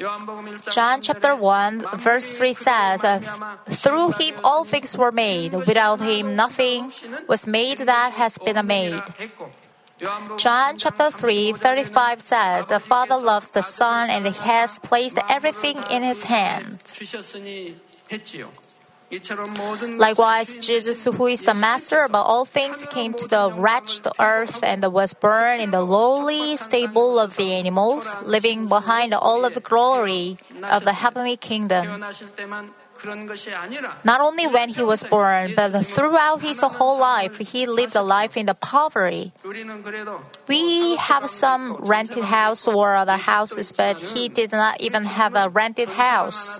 요한복음 0.00 0.56
1장 0.56 0.70
John 0.72 1.00
chapter 1.00 1.36
1, 1.36 1.84
verse 1.98 2.32
3 2.34 2.54
says, 2.54 3.04
uh, 3.04 3.20
Through 3.68 4.12
him 4.18 4.40
all 4.42 4.64
things 4.64 4.96
were 4.96 5.12
made. 5.12 5.52
Without 5.52 6.00
him 6.00 6.32
nothing 6.32 6.90
was 7.28 7.46
made 7.46 7.78
that 7.78 8.14
has 8.14 8.38
been 8.38 8.66
made. 8.66 9.02
John 10.37 10.77
chapter 10.77 11.09
3, 11.09 11.53
35 11.53 12.21
says, 12.21 12.67
The 12.67 12.79
Father 12.79 13.15
loves 13.15 13.51
the 13.51 13.61
Son 13.61 14.09
and 14.09 14.25
He 14.25 14.33
has 14.33 14.79
placed 14.79 15.17
everything 15.29 15.77
in 15.89 16.03
His 16.03 16.23
hand. 16.23 16.83
Likewise, 19.97 20.57
Jesus, 20.57 21.05
who 21.05 21.27
is 21.27 21.43
the 21.43 21.53
master 21.53 22.01
of 22.01 22.13
all 22.13 22.43
things, 22.43 22.85
came 22.87 23.13
to 23.13 23.27
the 23.27 23.53
wretched 23.55 24.07
earth 24.19 24.63
and 24.63 24.83
was 24.91 25.13
born 25.13 25.61
in 25.61 25.71
the 25.71 25.81
lowly 25.81 26.57
stable 26.57 27.19
of 27.19 27.37
the 27.37 27.53
animals, 27.53 28.13
leaving 28.23 28.67
behind 28.67 29.13
all 29.13 29.45
of 29.45 29.53
the 29.53 29.61
glory 29.61 30.37
of 30.63 30.83
the 30.83 30.93
heavenly 30.93 31.37
kingdom. 31.37 32.03
Not 34.03 34.21
only 34.21 34.47
when 34.47 34.69
he 34.69 34.83
was 34.83 35.03
born, 35.03 35.53
but 35.55 35.85
throughout 35.85 36.41
his 36.41 36.61
whole 36.61 36.99
life, 36.99 37.37
he 37.37 37.65
lived 37.65 37.95
a 37.95 38.01
life 38.01 38.37
in 38.37 38.45
the 38.45 38.55
poverty. 38.55 39.31
We 40.47 40.95
have 40.97 41.29
some 41.29 41.75
rented 41.75 42.25
house 42.25 42.67
or 42.67 42.95
other 42.95 43.17
houses, 43.17 43.71
but 43.71 43.99
he 43.99 44.29
did 44.29 44.51
not 44.51 44.81
even 44.81 45.03
have 45.03 45.35
a 45.35 45.49
rented 45.49 45.89
house. 45.89 46.59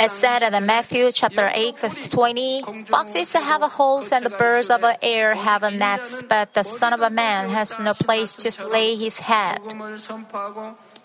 As 0.00 0.12
said 0.12 0.42
in 0.42 0.66
Matthew 0.66 1.12
chapter 1.12 1.50
8, 1.52 1.76
20, 2.10 2.62
foxes 2.86 3.32
have 3.34 3.62
holes 3.62 4.12
and 4.12 4.24
the 4.24 4.30
birds 4.30 4.70
of 4.70 4.80
the 4.80 4.96
air 5.04 5.34
have 5.34 5.62
nets, 5.74 6.22
but 6.22 6.54
the 6.54 6.62
Son 6.62 6.92
of 6.92 7.00
a 7.02 7.10
Man 7.10 7.50
has 7.50 7.78
no 7.78 7.92
place 7.92 8.32
to 8.32 8.66
lay 8.66 8.96
his 8.96 9.18
head. 9.18 9.60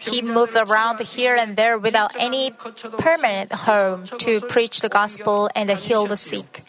He 0.09 0.21
moved 0.21 0.55
around 0.55 0.99
here 0.99 1.35
and 1.35 1.55
there 1.55 1.77
without 1.77 2.15
any 2.17 2.51
permanent 2.97 3.51
home 3.51 4.05
to 4.05 4.41
preach 4.41 4.81
the 4.81 4.89
gospel 4.89 5.49
and 5.55 5.69
heal 5.71 6.05
the 6.05 6.17
sick. 6.17 6.63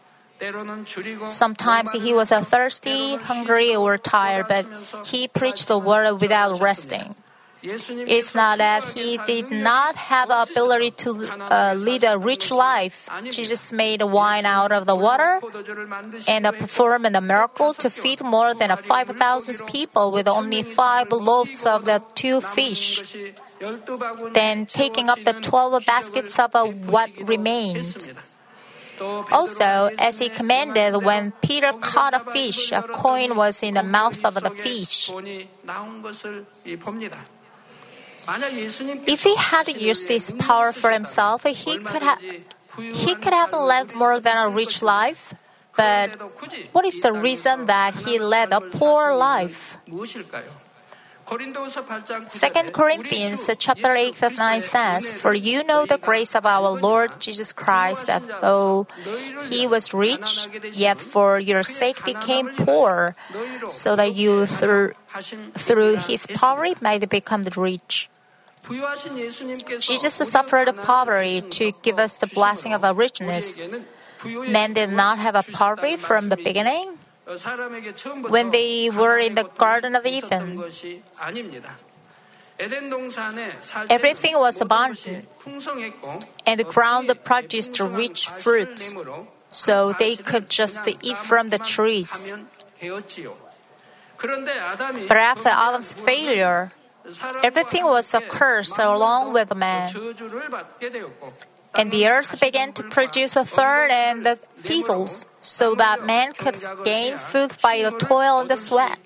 Sometimes 1.28 1.92
he 1.92 2.12
was 2.12 2.28
thirsty, 2.30 3.16
hungry, 3.16 3.74
or 3.74 3.96
tired, 3.96 4.46
but 4.48 4.66
he 5.06 5.28
preached 5.28 5.68
the 5.68 5.78
word 5.78 6.20
without 6.20 6.60
resting. 6.60 7.14
It's 7.68 8.34
not 8.34 8.58
that 8.58 8.84
he 8.94 9.18
did 9.26 9.50
not 9.50 9.96
have 9.96 10.30
ability 10.30 10.90
to 11.02 11.10
uh, 11.40 11.74
lead 11.76 12.04
a 12.04 12.18
rich 12.18 12.50
life. 12.50 13.08
Jesus 13.30 13.72
made 13.72 14.02
wine 14.02 14.46
out 14.46 14.72
of 14.72 14.86
the 14.86 14.94
water 14.94 15.40
and 16.28 16.44
performed 16.58 17.14
a 17.14 17.20
miracle 17.20 17.74
to 17.74 17.90
feed 17.90 18.22
more 18.22 18.54
than 18.54 18.74
5,000 18.76 19.66
people 19.66 20.12
with 20.12 20.28
only 20.28 20.62
five 20.62 21.10
loaves 21.10 21.66
of 21.66 21.84
the 21.84 22.02
two 22.14 22.40
fish. 22.40 23.16
Then 24.32 24.66
taking 24.66 25.08
up 25.08 25.22
the 25.24 25.32
12 25.32 25.84
baskets 25.86 26.38
of 26.38 26.54
uh, 26.54 26.66
what 26.66 27.10
remained. 27.24 28.14
Also, 29.00 29.90
as 29.98 30.18
he 30.18 30.28
commanded, 30.28 31.04
when 31.04 31.32
Peter 31.42 31.72
caught 31.80 32.14
a 32.14 32.20
fish, 32.20 32.72
a 32.72 32.82
coin 32.82 33.36
was 33.36 33.62
in 33.62 33.74
the 33.74 33.82
mouth 33.82 34.24
of 34.24 34.34
the 34.34 34.50
fish. 34.50 35.10
If 39.06 39.22
he 39.22 39.36
had 39.36 39.68
used 39.80 40.08
this 40.08 40.32
power 40.38 40.72
for 40.72 40.90
himself, 40.90 41.44
he 41.44 41.78
could 41.78 42.02
have 42.02 42.20
he 42.76 43.14
could 43.14 43.32
have 43.32 43.52
led 43.52 43.94
more 43.94 44.20
than 44.20 44.36
a 44.36 44.48
rich 44.48 44.82
life. 44.82 45.34
But 45.76 46.10
what 46.72 46.84
is 46.84 47.00
the 47.02 47.12
reason 47.12 47.66
that 47.66 47.94
he 47.94 48.18
led 48.18 48.52
a 48.52 48.60
poor 48.60 49.14
life? 49.14 49.76
2 51.26 52.70
Corinthians 52.72 53.50
chapter 53.58 53.92
8 53.92 54.22
and 54.22 54.38
9 54.38 54.62
says, 54.62 55.10
For 55.10 55.34
you 55.34 55.64
know 55.64 55.84
the 55.84 55.98
grace 55.98 56.36
of 56.36 56.46
our 56.46 56.70
Lord 56.70 57.20
Jesus 57.20 57.52
Christ, 57.52 58.06
that 58.06 58.22
though 58.40 58.86
he 59.50 59.66
was 59.66 59.92
rich, 59.92 60.46
yet 60.72 61.00
for 61.00 61.40
your 61.40 61.64
sake 61.64 62.04
became 62.04 62.50
poor, 62.50 63.16
so 63.68 63.96
that 63.96 64.14
you 64.14 64.46
through, 64.46 64.92
through 65.54 65.96
his 65.96 66.28
poverty 66.28 66.76
might 66.80 67.08
become 67.10 67.42
rich. 67.56 68.08
Jesus 69.80 70.14
suffered 70.14 70.74
poverty 70.76 71.40
to 71.40 71.72
give 71.82 71.98
us 71.98 72.18
the 72.18 72.26
blessing 72.26 72.74
of 72.74 72.82
richness. 72.96 73.58
Men 74.24 74.72
did 74.72 74.90
not 74.90 75.18
have 75.18 75.34
a 75.34 75.42
poverty 75.42 75.96
from 75.96 76.28
the 76.28 76.36
beginning 76.36 76.98
when 78.28 78.50
they 78.50 78.90
were 78.90 79.18
in 79.18 79.34
the 79.34 79.44
Garden 79.44 79.94
of 79.94 80.06
Eden. 80.06 80.62
Everything 83.90 84.38
was 84.38 84.60
abundant, 84.60 85.28
and 86.46 86.58
the 86.58 86.64
ground 86.64 87.12
produced 87.24 87.78
rich 87.80 88.28
fruits, 88.28 88.94
so 89.50 89.92
they 89.92 90.16
could 90.16 90.48
just 90.48 90.88
eat 91.02 91.18
from 91.18 91.48
the 91.48 91.58
trees. 91.58 92.34
But 94.18 95.16
after 95.16 95.50
Adam's 95.50 95.92
failure, 95.92 96.72
Everything 97.42 97.84
was 97.84 98.14
a 98.14 98.20
curse 98.20 98.78
along 98.78 99.32
with 99.32 99.54
man. 99.54 99.90
And 101.74 101.90
the 101.90 102.08
earth 102.08 102.40
began 102.40 102.72
to 102.72 102.82
produce 102.84 103.36
a 103.36 103.44
third 103.44 103.90
and 103.90 104.24
the 104.24 104.36
thistles, 104.36 105.28
so 105.40 105.74
that 105.74 106.06
man 106.06 106.32
could 106.32 106.56
gain 106.84 107.18
food 107.18 107.52
by 107.60 107.82
the 107.82 107.90
toil 107.98 108.40
and 108.40 108.48
the 108.48 108.56
sweat. 108.56 108.98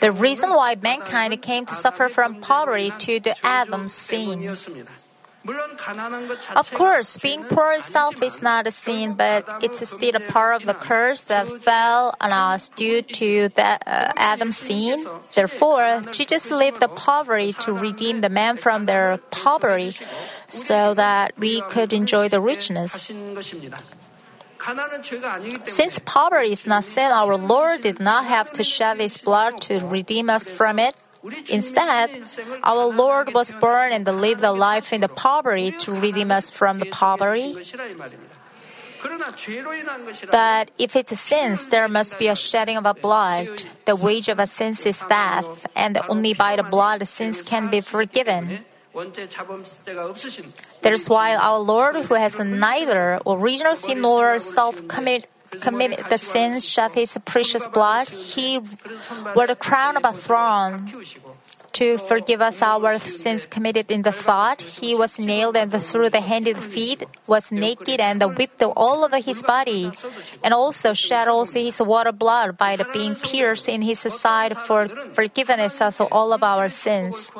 The 0.00 0.12
reason 0.12 0.50
why 0.50 0.76
mankind 0.80 1.42
came 1.42 1.66
to 1.66 1.74
suffer 1.74 2.08
from 2.08 2.40
poverty 2.40 2.92
to 2.98 3.20
the 3.20 3.36
Adam's 3.42 3.92
sin. 3.92 4.56
Of 6.56 6.70
course, 6.72 7.18
being 7.18 7.44
poor 7.44 7.72
itself 7.72 8.22
is 8.22 8.42
not 8.42 8.66
a 8.66 8.70
sin, 8.70 9.14
but 9.14 9.46
it's 9.62 9.86
still 9.86 10.16
a 10.16 10.20
part 10.20 10.56
of 10.56 10.66
the 10.66 10.74
curse 10.74 11.22
that 11.22 11.46
fell 11.62 12.14
on 12.20 12.32
us 12.32 12.68
due 12.70 13.02
to 13.02 13.48
that 13.54 13.82
uh, 13.86 14.12
Adam's 14.16 14.58
sin. 14.58 15.06
Therefore, 15.32 16.02
Jesus 16.10 16.50
left 16.50 16.80
the 16.80 16.88
poverty 16.88 17.52
to 17.64 17.72
redeem 17.72 18.20
the 18.20 18.28
man 18.28 18.56
from 18.56 18.86
their 18.86 19.18
poverty 19.30 19.94
so 20.48 20.94
that 20.94 21.38
we 21.38 21.60
could 21.62 21.92
enjoy 21.92 22.28
the 22.28 22.40
richness. 22.40 23.10
Since 25.64 26.00
poverty 26.04 26.50
is 26.50 26.66
not 26.66 26.82
sin, 26.82 27.12
our 27.12 27.36
Lord 27.36 27.82
did 27.82 28.00
not 28.00 28.24
have 28.24 28.50
to 28.54 28.64
shed 28.64 28.98
his 28.98 29.18
blood 29.18 29.60
to 29.62 29.78
redeem 29.78 30.28
us 30.28 30.48
from 30.48 30.80
it. 30.80 30.96
Instead, 31.50 32.10
our 32.62 32.86
Lord 32.86 33.34
was 33.34 33.52
born 33.52 33.92
and 33.92 34.06
lived 34.06 34.44
a 34.44 34.52
life 34.52 34.92
in 34.92 35.00
the 35.00 35.08
poverty 35.08 35.70
to 35.72 35.92
redeem 35.92 36.30
us 36.30 36.50
from 36.50 36.78
the 36.78 36.86
poverty. 36.86 37.56
But 40.30 40.70
if 40.78 40.96
it's 40.96 41.12
a 41.12 41.16
sin, 41.16 41.56
there 41.70 41.88
must 41.88 42.18
be 42.18 42.28
a 42.28 42.34
shedding 42.34 42.76
of 42.76 42.86
a 42.86 42.94
blood. 42.94 43.64
The 43.84 43.94
wage 43.94 44.28
of 44.28 44.38
a 44.38 44.46
sin 44.46 44.72
is 44.84 45.04
death, 45.08 45.66
and 45.76 45.98
only 46.08 46.34
by 46.34 46.56
the 46.56 46.62
blood 46.62 47.06
sins 47.06 47.42
can 47.42 47.70
be 47.70 47.80
forgiven. 47.80 48.64
That 50.82 50.92
is 50.92 51.08
why 51.08 51.36
our 51.36 51.58
Lord, 51.60 51.96
who 51.96 52.14
has 52.14 52.38
neither 52.38 53.20
original 53.26 53.76
sin 53.76 54.00
nor 54.00 54.38
self 54.38 54.88
commit 54.88 55.28
commit 55.60 55.98
the 56.08 56.18
sin, 56.18 56.60
shed 56.60 56.92
his 56.92 57.18
precious 57.24 57.68
blood, 57.68 58.08
he 58.08 58.58
wore 59.34 59.46
the 59.46 59.56
crown 59.56 59.96
of 59.96 60.04
a 60.04 60.12
throne 60.12 60.86
to 61.76 61.98
forgive 61.98 62.40
us 62.40 62.62
our 62.62 62.96
sins 62.98 63.44
committed 63.44 63.90
in 63.90 64.00
the 64.00 64.12
thought. 64.12 64.62
He 64.62 64.94
was 64.94 65.18
nailed 65.18 65.56
and 65.56 65.70
through 65.82 66.10
the 66.10 66.20
handed 66.20 66.56
feet, 66.56 67.04
was 67.26 67.52
naked 67.52 68.00
and 68.00 68.22
whipped 68.36 68.62
all 68.62 69.04
over 69.04 69.18
his 69.18 69.42
body, 69.42 69.92
and 70.42 70.54
also 70.54 70.94
shed 70.94 71.28
also 71.28 71.60
his 71.60 71.80
water 71.82 72.12
blood 72.12 72.56
by 72.56 72.76
the 72.76 72.88
being 72.92 73.14
pierced 73.14 73.68
in 73.68 73.82
his 73.82 74.00
side 74.00 74.56
for 74.56 74.88
forgiveness 75.12 75.80
of 75.82 76.00
all 76.10 76.32
of 76.32 76.42
our 76.42 76.68
sins. 76.68 77.30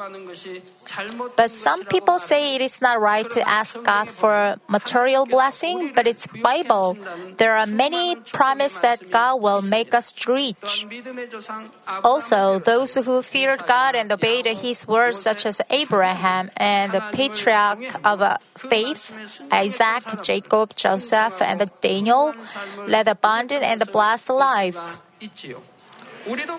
But 1.36 1.50
some 1.50 1.84
people 1.84 2.18
say 2.18 2.54
it 2.56 2.60
is 2.60 2.82
not 2.82 3.00
right 3.00 3.28
to 3.30 3.40
ask 3.48 3.72
God 3.82 4.08
for 4.08 4.60
material 4.68 5.24
blessing, 5.24 5.92
but 5.94 6.06
it's 6.06 6.26
Bible. 6.26 6.98
There 7.38 7.56
are 7.56 7.66
many 7.66 8.16
promises 8.16 8.80
that 8.80 9.10
God 9.10 9.40
will 9.40 9.62
make 9.62 9.94
us 9.94 10.12
rich. 10.28 10.86
Also, 12.04 12.58
those 12.58 12.94
who 12.94 13.22
feared 13.22 13.64
God 13.66 13.94
and 13.94 14.12
obeyed 14.12 14.25
His 14.26 14.86
words, 14.88 15.20
such 15.20 15.46
as 15.46 15.60
Abraham 15.70 16.50
and 16.56 16.92
the 16.92 17.02
patriarch 17.12 17.78
of 18.04 18.20
uh, 18.20 18.38
faith, 18.56 19.12
Isaac, 19.50 20.22
Jacob, 20.22 20.74
Joseph, 20.74 21.40
and 21.40 21.70
Daniel, 21.80 22.34
led 22.86 23.08
abundant 23.08 23.62
and 23.62 23.82
blessed 23.92 24.30
life. 24.30 25.02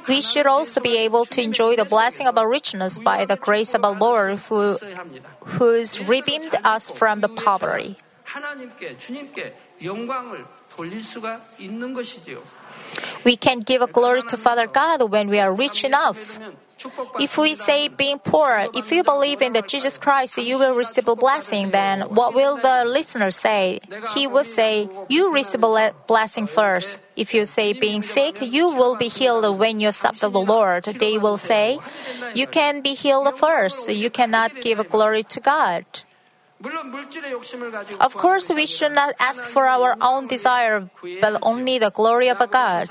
We 0.08 0.22
should 0.22 0.48
also 0.48 0.80
be 0.80 0.98
able 0.98 1.26
to 1.26 1.42
enjoy 1.42 1.76
the 1.76 1.84
blessing 1.84 2.26
of 2.26 2.38
our 2.38 2.48
richness 2.48 3.00
by 3.00 3.26
the 3.26 3.36
grace 3.36 3.74
of 3.74 3.84
our 3.84 3.94
Lord 3.94 4.40
who 4.48 4.78
who's 5.60 6.00
redeemed 6.08 6.56
us 6.64 6.90
from 6.90 7.20
the 7.20 7.28
poverty. 7.28 7.98
We 13.26 13.36
can 13.36 13.60
give 13.60 13.82
a 13.82 13.88
glory 13.88 14.22
to 14.30 14.38
Father 14.38 14.68
God 14.68 15.12
when 15.12 15.28
we 15.28 15.40
are 15.40 15.54
rich 15.54 15.84
enough. 15.84 16.40
If 17.20 17.38
we 17.38 17.56
say 17.56 17.88
being 17.88 18.20
poor, 18.20 18.68
if 18.74 18.92
you 18.92 19.04
believe 19.04 19.42
in 19.42 19.54
the 19.54 19.62
Jesus 19.62 19.98
Christ, 19.98 20.38
you 20.38 20.60
will 20.60 20.76
receive 20.76 21.08
a 21.08 21.16
blessing, 21.16 21.72
then 21.72 22.02
what 22.02 22.34
will 22.34 22.58
the 22.58 22.84
listener 22.86 23.32
say? 23.32 23.80
He 24.14 24.28
will 24.28 24.44
say, 24.44 24.90
You 25.10 25.34
receive 25.34 25.64
a 25.64 25.94
blessing 26.08 26.48
first. 26.48 27.00
If 27.16 27.34
you 27.34 27.46
say 27.46 27.74
being 27.74 28.02
sick, 28.02 28.38
you 28.42 28.70
will 28.70 28.96
be 28.96 29.08
healed 29.08 29.58
when 29.58 29.80
you 29.80 29.90
accept 29.90 30.22
the 30.22 30.30
Lord. 30.30 30.84
They 30.84 31.18
will 31.18 31.38
say, 31.38 31.80
You 32.36 32.48
can 32.48 32.82
be 32.82 32.94
healed 32.94 33.38
first. 33.38 33.90
You 33.90 34.10
cannot 34.10 34.54
give 34.62 34.88
glory 34.90 35.24
to 35.24 35.40
God. 35.40 35.86
Of 38.00 38.18
course, 38.18 38.50
we 38.50 38.66
should 38.66 38.92
not 38.92 39.14
ask 39.20 39.44
for 39.44 39.68
our 39.68 39.96
own 40.02 40.28
desire, 40.28 40.90
but 41.22 41.38
only 41.42 41.78
the 41.78 41.92
glory 41.92 42.30
of 42.30 42.40
God. 42.50 42.90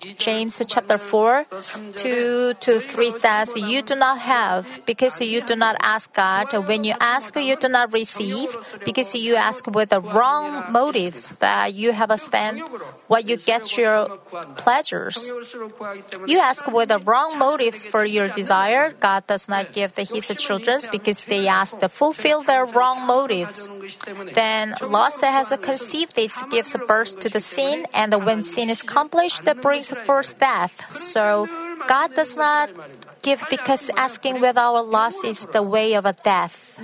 James 0.00 0.62
chapter 0.66 0.98
4, 0.98 1.46
2 1.96 2.54
to 2.60 2.80
3 2.80 3.10
says, 3.12 3.56
You 3.56 3.82
do 3.82 3.94
not 3.96 4.18
have 4.18 4.80
because 4.84 5.20
you 5.20 5.40
do 5.40 5.56
not 5.56 5.76
ask 5.80 6.12
God. 6.12 6.52
When 6.66 6.84
you 6.84 6.94
ask, 7.00 7.34
you 7.36 7.56
do 7.56 7.68
not 7.68 7.92
receive 7.92 8.54
because 8.84 9.14
you 9.14 9.36
ask 9.36 9.66
with 9.66 9.90
the 9.90 10.00
wrong 10.00 10.70
motives 10.70 11.32
that 11.40 11.74
you 11.74 11.92
have 11.92 12.12
spent 12.20 12.60
what 13.08 13.28
you 13.28 13.36
get 13.36 13.76
your 13.76 14.06
pleasures. 14.56 15.32
You 16.26 16.40
ask 16.40 16.66
with 16.66 16.90
the 16.90 16.98
wrong 16.98 17.38
motives 17.38 17.86
for 17.86 18.04
your 18.04 18.28
desire. 18.28 18.92
God 19.00 19.26
does 19.26 19.48
not 19.48 19.72
give 19.72 19.94
the 19.94 20.04
His 20.04 20.28
children 20.36 20.80
because 20.92 21.24
they 21.26 21.48
ask 21.48 21.78
to 21.78 21.88
fulfill 21.88 22.42
their 22.42 22.64
wrong 22.64 23.06
motives. 23.06 23.68
Then 24.34 24.74
lust 24.82 25.22
has 25.22 25.52
conceived 25.62 26.18
it 26.18 26.32
gives 26.50 26.76
birth 26.86 27.18
to 27.20 27.28
the 27.28 27.40
sin, 27.40 27.86
and 27.94 28.12
when 28.24 28.42
sin 28.42 28.70
is 28.70 28.82
accomplished, 28.82 29.46
it 29.46 29.62
brings 29.62 29.85
forth 29.94 30.38
death. 30.38 30.82
So 30.94 31.46
God 31.88 32.14
does 32.14 32.36
not 32.36 32.70
give 33.22 33.44
because 33.50 33.90
asking 33.96 34.40
with 34.40 34.56
our 34.56 34.82
loss 34.82 35.22
is 35.24 35.46
the 35.46 35.62
way 35.62 35.94
of 35.94 36.06
a 36.06 36.12
death. 36.12 36.78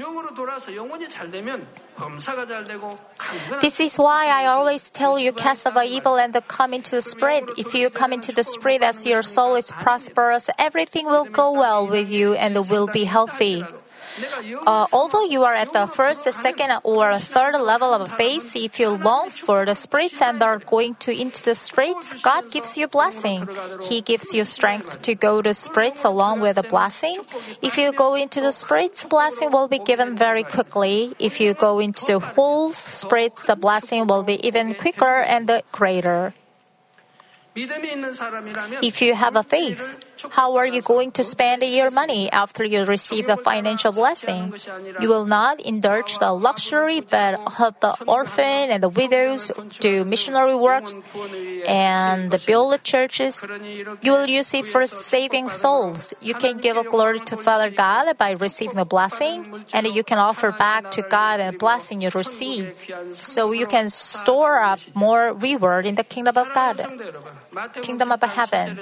This 3.61 3.81
is 3.81 3.97
why 3.97 4.27
I 4.27 4.47
always 4.47 4.91
tell 4.91 5.19
you, 5.19 5.33
cast 5.33 5.67
away 5.67 5.87
evil 5.87 6.17
and 6.19 6.37
come 6.49 6.75
into 6.75 6.97
the 6.97 7.03
Spirit. 7.03 7.51
If 7.59 7.75
you 7.75 7.91
come 7.91 8.12
into 8.12 8.33
the 8.33 8.45
Spirit 8.45 8.83
as 8.83 9.07
your 9.07 9.23
soul 9.23 9.55
is 9.55 9.71
prosperous, 9.71 10.51
everything 10.59 11.07
will 11.07 11.25
go 11.25 11.53
well 11.53 11.87
with 11.87 12.11
you 12.11 12.35
and 12.35 12.57
will 12.69 12.87
be 12.87 13.05
healthy. 13.05 13.65
Uh, 14.66 14.87
although 14.92 15.25
you 15.25 15.42
are 15.42 15.55
at 15.55 15.72
the 15.72 15.87
first, 15.87 16.25
second, 16.33 16.72
or 16.85 17.16
third 17.18 17.59
level 17.59 17.94
of 17.94 18.11
faith, 18.12 18.55
if 18.55 18.79
you 18.79 18.90
long 18.90 19.31
for 19.31 19.64
the 19.64 19.75
spirits 19.75 20.20
and 20.20 20.42
are 20.42 20.59
going 20.59 20.94
to 20.96 21.12
into 21.12 21.42
the 21.42 21.55
spirits, 21.55 22.20
God 22.20 22.51
gives 22.51 22.77
you 22.77 22.88
blessing. 22.88 23.48
He 23.83 24.01
gives 24.03 24.35
you 24.35 24.44
strength 24.44 25.03
to 25.03 25.14
go 25.14 25.40
to 25.40 25.55
spirits 25.55 26.05
along 26.05 26.40
with 26.40 26.57
the 26.57 26.62
blessing. 26.62 27.18
If 27.62 27.79
you 27.79 27.92
go 27.92 28.14
into 28.14 28.40
the 28.40 28.53
spirits, 28.53 29.05
blessing 29.05 29.51
will 29.51 29.68
be 29.68 29.79
given 29.79 30.16
very 30.16 30.44
quickly. 30.44 31.14
If 31.18 31.40
you 31.40 31.55
go 31.55 31.79
into 31.79 32.05
the 32.05 32.18
whole 32.18 32.72
spirits, 32.72 33.46
the 33.46 33.57
blessing 33.57 34.07
will 34.07 34.22
be 34.22 34.44
even 34.46 34.75
quicker 34.75 35.25
and 35.25 35.51
greater. 35.72 36.35
If 37.55 39.03
you 39.03 39.14
have 39.14 39.37
a 39.37 39.42
faith, 39.42 39.94
how 40.30 40.56
are 40.56 40.66
you 40.66 40.82
going 40.82 41.11
to 41.12 41.24
spend 41.24 41.62
your 41.62 41.90
money 41.90 42.30
after 42.30 42.64
you 42.64 42.85
receive 42.85 43.26
the 43.26 43.37
financial 43.37 43.92
blessing? 43.92 44.54
You 45.00 45.08
will 45.08 45.26
not 45.26 45.61
indulge 45.61 46.18
the 46.18 46.32
luxury, 46.32 47.00
but 47.00 47.38
help 47.52 47.80
the 47.80 47.96
orphan 48.06 48.70
and 48.70 48.82
the 48.82 48.88
widows, 48.88 49.50
do 49.80 50.04
missionary 50.04 50.54
work, 50.54 50.85
and 51.66 52.35
build 52.46 52.82
churches. 52.85 53.44
You 54.02 54.12
will 54.12 54.28
use 54.28 54.54
it 54.54 54.66
for 54.66 54.87
saving 54.87 55.48
souls. 55.48 56.14
You 56.20 56.35
can 56.35 56.58
give 56.58 56.76
glory 56.90 57.20
to 57.20 57.37
Father 57.37 57.70
God 57.70 58.16
by 58.18 58.32
receiving 58.32 58.76
the 58.76 58.85
blessing, 58.85 59.64
and 59.72 59.87
you 59.87 60.04
can 60.04 60.18
offer 60.18 60.52
back 60.52 60.90
to 60.92 61.02
God 61.02 61.40
the 61.40 61.56
blessing 61.56 62.00
you 62.00 62.11
receive. 62.14 62.74
So 63.12 63.52
you 63.52 63.66
can 63.66 63.88
store 63.90 64.61
up 64.61 64.80
more 64.94 65.32
reward 65.32 65.87
in 65.87 65.94
the 65.94 66.04
kingdom 66.04 66.37
of 66.37 66.48
God, 66.54 66.80
kingdom 67.82 68.12
of 68.12 68.22
heaven. 68.22 68.78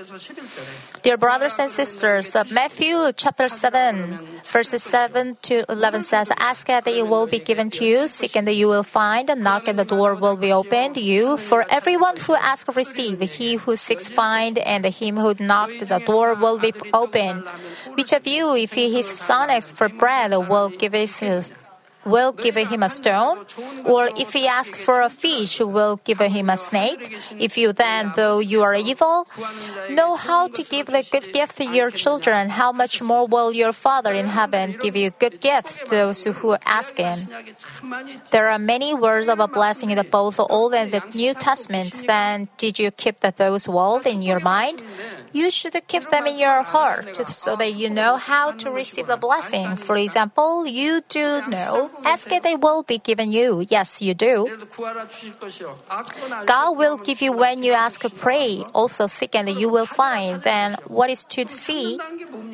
Dear 1.03 1.16
and 1.61 1.71
sisters, 1.71 2.35
uh, 2.35 2.43
Matthew 2.51 3.12
chapter 3.14 3.49
7, 3.49 4.19
verses 4.51 4.83
7 4.83 5.37
to 5.43 5.64
11 5.71 6.03
says, 6.03 6.29
Ask 6.37 6.69
and 6.69 6.85
it 6.88 7.07
will 7.07 7.29
be 7.29 7.38
given 7.38 7.71
to 7.71 7.85
you, 7.85 8.09
seek 8.09 8.35
and 8.35 8.49
you 8.49 8.66
will 8.66 8.83
find, 8.83 9.31
knock 9.37 9.69
and 9.69 9.79
the 9.79 9.85
door 9.85 10.16
will 10.16 10.37
be 10.37 10.53
opened 10.53 10.97
to 10.97 11.01
you. 11.01 11.37
For 11.37 11.64
everyone 11.71 12.16
who 12.16 12.35
asks 12.35 12.77
receive, 12.77 13.21
he 13.21 13.55
who 13.55 13.77
seeks 13.77 14.09
find, 14.09 14.59
and 14.59 14.85
him 14.85 15.19
who 15.19 15.35
knocks 15.38 15.79
the 15.79 16.03
door 16.05 16.35
will 16.35 16.59
be 16.59 16.73
opened. 16.93 17.45
Which 17.95 18.12
of 18.12 18.27
you, 18.27 18.57
if 18.57 18.73
his 18.73 19.07
son 19.07 19.51
asks 19.51 19.71
for 19.71 19.88
bread, 19.88 20.33
will 20.33 20.71
give 20.71 20.95
his 20.95 21.53
will 22.05 22.33
give 22.33 22.57
him 22.57 22.83
a 22.83 22.89
stone? 22.89 23.47
Or 23.85 24.11
if 24.17 24.33
he 24.33 24.47
asks 24.47 24.79
for 24.79 25.03
a 25.03 25.11
fish, 25.11 25.61
will 25.61 26.01
give 26.05 26.21
him 26.21 26.51
a 26.51 26.57
snake? 26.57 27.19
If 27.39 27.59
you 27.59 27.73
then, 27.73 28.13
though 28.17 28.39
you 28.39 28.63
are 28.63 28.75
evil, 28.75 29.27
know 29.91 30.17
how 30.17 30.49
to 30.49 30.63
give 30.63 30.87
the 30.87 31.07
good 31.11 31.33
gift 31.33 31.59
to 31.59 31.65
your 31.65 31.91
children, 31.91 32.51
how 32.51 32.73
much 32.73 33.03
more 33.03 33.27
will 33.27 33.53
your 33.53 33.73
Father 33.73 34.13
in 34.13 34.27
heaven 34.27 34.77
give 34.81 34.97
you 34.97 35.11
good 35.19 35.41
gifts 35.41 35.79
to 35.79 35.91
those 35.91 36.25
who 36.25 36.57
ask 36.65 36.97
him? 36.97 37.19
There 38.31 38.49
are 38.49 38.59
many 38.59 38.95
words 38.95 39.29
of 39.29 39.41
a 39.41 39.49
blessing 39.49 39.91
in 39.91 40.01
both 40.11 40.39
Old 40.41 40.75
and 40.75 40.93
the 40.93 41.03
New 41.15 41.35
Testaments. 41.35 42.03
Then 42.03 42.49
did 42.57 42.79
you 42.79 42.91
keep 42.91 43.21
those 43.21 43.69
words 43.69 44.07
in 44.07 44.23
your 44.23 44.41
mind? 44.41 44.83
You 45.33 45.51
should 45.51 45.77
keep 45.87 46.11
them 46.11 46.27
in 46.27 46.38
your 46.38 46.62
heart 46.62 47.16
so 47.29 47.57
that 47.57 47.73
you 47.73 47.90
know 47.90 48.16
how 48.16 48.53
to 48.53 48.71
receive 48.71 49.07
the 49.07 49.16
blessing. 49.16 49.77
For 49.77 49.97
example, 49.97 50.66
you 50.66 51.03
do 51.09 51.43
know 51.49 51.90
Ask 52.05 52.31
and 52.33 52.43
they 52.43 52.57
will 52.57 52.83
be 52.83 52.99
given 52.99 53.31
you. 53.33 53.66
Yes, 53.69 54.03
you 54.03 54.14
do. 54.14 54.49
God 56.47 56.77
will 56.77 56.97
give 56.97 57.23
you 57.23 57.33
when 57.33 57.62
you 57.62 57.73
ask, 57.73 58.03
pray. 58.16 58.64
Also 58.75 59.07
seek 59.07 59.35
and 59.35 59.49
you 59.49 59.69
will 59.69 59.87
find. 59.87 60.43
Then 60.43 60.77
what 60.87 61.11
is 61.11 61.25
to 61.27 61.47
see? 61.47 61.99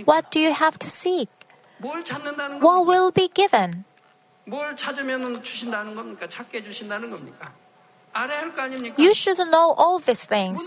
What 0.05 0.31
do 0.31 0.41
you 0.41 0.53
have 0.53 0.79
to 0.79 0.91
seek? 0.91 1.29
What 1.81 2.87
will 2.87 3.11
be 3.11 3.29
given? 3.29 3.85
You 8.97 9.15
should 9.15 9.39
know 9.39 9.75
all 9.77 9.99
these 9.99 10.25
things. 10.25 10.65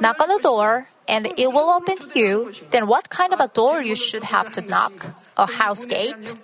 Knock 0.00 0.20
on 0.20 0.28
the 0.28 0.40
door, 0.42 0.88
and 1.06 1.26
it 1.36 1.48
will 1.48 1.70
open 1.70 1.98
to 1.98 2.18
you. 2.18 2.52
Then 2.70 2.86
what 2.86 3.08
kind 3.08 3.32
of 3.32 3.40
a 3.40 3.48
door 3.48 3.82
you 3.82 3.94
should 3.94 4.24
have 4.24 4.50
to 4.52 4.60
knock? 4.60 5.14
A 5.36 5.46
house 5.46 5.84
gate? 5.84 6.34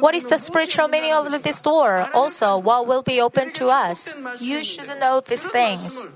What 0.00 0.14
is 0.14 0.28
the 0.28 0.38
spiritual 0.38 0.88
meaning 0.88 1.12
of 1.12 1.42
this 1.42 1.60
door? 1.62 2.08
Also, 2.12 2.58
what 2.58 2.86
will 2.86 3.02
be 3.02 3.20
open 3.20 3.52
to 3.54 3.68
us? 3.68 4.12
You 4.40 4.64
should 4.64 4.88
know 4.98 5.20
these 5.20 5.46
things. 5.46 6.08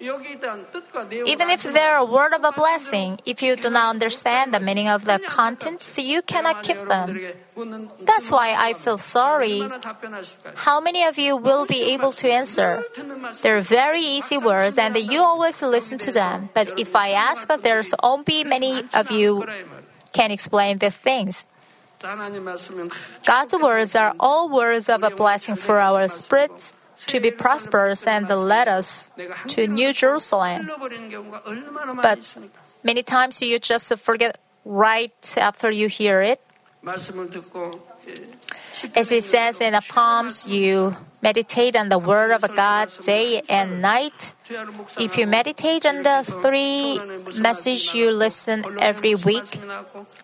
Even 0.00 1.50
if 1.50 1.62
they 1.62 1.80
are 1.80 1.98
a 1.98 2.04
word 2.04 2.32
of 2.32 2.44
a 2.44 2.52
blessing, 2.52 3.18
if 3.24 3.42
you 3.42 3.56
do 3.56 3.70
not 3.70 3.90
understand 3.90 4.52
the 4.52 4.60
meaning 4.60 4.88
of 4.88 5.04
the 5.04 5.20
contents, 5.26 5.98
you 5.98 6.22
cannot 6.22 6.62
keep 6.62 6.76
them. 6.86 7.18
That's 8.00 8.30
why 8.30 8.54
I 8.58 8.74
feel 8.74 8.98
sorry. 8.98 9.62
How 10.56 10.80
many 10.80 11.04
of 11.04 11.18
you 11.18 11.36
will 11.36 11.66
be 11.66 11.94
able 11.94 12.12
to 12.12 12.30
answer? 12.30 12.84
They're 13.42 13.62
very 13.62 14.00
easy 14.00 14.36
words 14.36 14.76
and 14.78 14.96
you 14.96 15.20
always 15.20 15.62
listen 15.62 15.98
to 15.98 16.12
them. 16.12 16.50
But 16.54 16.78
if 16.78 16.96
I 16.96 17.10
ask, 17.10 17.48
there's 17.62 17.94
only 18.02 18.44
many 18.44 18.82
of 18.94 19.10
you 19.10 19.46
can 20.12 20.30
explain 20.30 20.78
the 20.78 20.90
things. 20.90 21.46
God's 23.24 23.54
words 23.54 23.96
are 23.96 24.14
all 24.20 24.50
words 24.50 24.88
of 24.88 25.02
a 25.02 25.10
blessing 25.10 25.56
for 25.56 25.78
our 25.78 26.06
spirits 26.08 26.74
to 27.06 27.20
be 27.20 27.30
prosperous 27.30 28.06
and 28.06 28.28
led 28.28 28.68
us 28.68 29.08
to 29.48 29.66
New 29.66 29.92
Jerusalem. 29.92 30.70
But 32.02 32.36
many 32.82 33.02
times 33.02 33.40
you 33.42 33.58
just 33.58 33.96
forget 33.98 34.38
right 34.64 35.34
after 35.36 35.70
you 35.70 35.88
hear 35.88 36.22
it. 36.22 36.40
As 38.94 39.12
it 39.12 39.24
says 39.24 39.60
in 39.60 39.72
the 39.72 39.80
Psalms, 39.80 40.46
you 40.46 40.96
meditate 41.22 41.76
on 41.76 41.88
the 41.88 41.98
Word 41.98 42.30
of 42.32 42.42
God 42.54 42.90
day 43.02 43.40
and 43.48 43.80
night. 43.80 44.34
If 44.98 45.16
you 45.16 45.26
meditate 45.26 45.86
on 45.86 46.02
the 46.02 46.20
three 46.42 47.00
message 47.40 47.94
you 47.94 48.10
listen 48.10 48.64
every 48.78 49.14
week, 49.14 49.48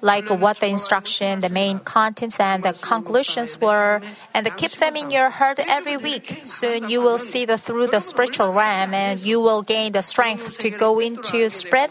like 0.02 0.28
what 0.28 0.58
the 0.60 0.66
instruction, 0.66 1.40
the 1.40 1.48
main 1.48 1.78
contents, 1.78 2.38
and 2.38 2.62
the 2.62 2.74
conclusions 2.74 3.60
were, 3.60 4.00
and 4.34 4.44
keep 4.56 4.72
them 4.72 4.96
in 4.96 5.10
your 5.10 5.30
heart 5.30 5.58
every 5.60 5.96
week, 5.96 6.40
soon 6.44 6.88
you 6.90 7.00
will 7.00 7.18
see 7.18 7.46
the, 7.46 7.56
through 7.56 7.86
the 7.86 8.00
spiritual 8.00 8.52
realm 8.52 8.92
and 8.92 9.20
you 9.20 9.40
will 9.40 9.62
gain 9.62 9.92
the 9.92 10.02
strength 10.02 10.58
to 10.58 10.70
go 10.70 11.00
into 11.00 11.48
spread. 11.50 11.90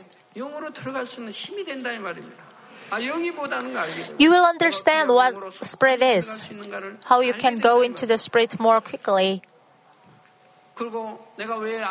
You 4.18 4.32
will 4.32 4.46
understand 4.46 5.10
what 5.10 5.54
spirit 5.64 6.02
is, 6.02 6.50
how 7.06 7.22
you 7.22 7.34
can 7.34 7.60
go 7.60 7.82
into 7.82 8.06
the 8.06 8.18
spirit 8.18 8.60
more 8.60 8.82
quickly. 8.82 9.42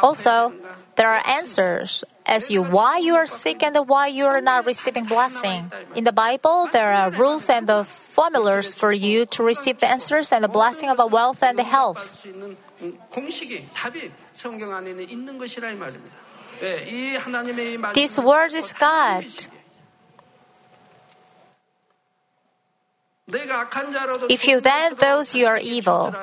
Also, 0.02 0.52
there 0.96 1.08
are 1.08 1.22
answers 1.26 2.04
as 2.24 2.50
you 2.50 2.62
why 2.62 2.98
you 2.98 3.14
are 3.14 3.26
sick 3.26 3.62
and 3.62 3.76
why 3.88 4.06
you 4.06 4.24
are 4.24 4.40
not 4.40 4.64
receiving 4.64 5.04
blessing. 5.04 5.70
In 5.94 6.04
the 6.04 6.12
Bible, 6.12 6.68
there 6.72 6.92
are 6.92 7.10
rules 7.10 7.48
and 7.48 7.66
the 7.66 7.84
formulas 7.84 8.74
for 8.74 8.92
you 8.92 9.26
to 9.26 9.42
receive 9.42 9.78
the 9.80 9.90
answers 9.90 10.32
and 10.32 10.42
the 10.42 10.48
blessing 10.48 10.88
of 10.88 10.98
wealth 11.12 11.42
and 11.42 11.60
health. 11.60 12.26
This 17.94 18.18
word 18.18 18.54
is 18.54 18.72
God. 18.72 19.24
If 23.30 24.48
you 24.48 24.60
then, 24.60 24.94
those 24.94 25.32
who 25.32 25.44
are 25.44 25.58
evil, 25.58 26.14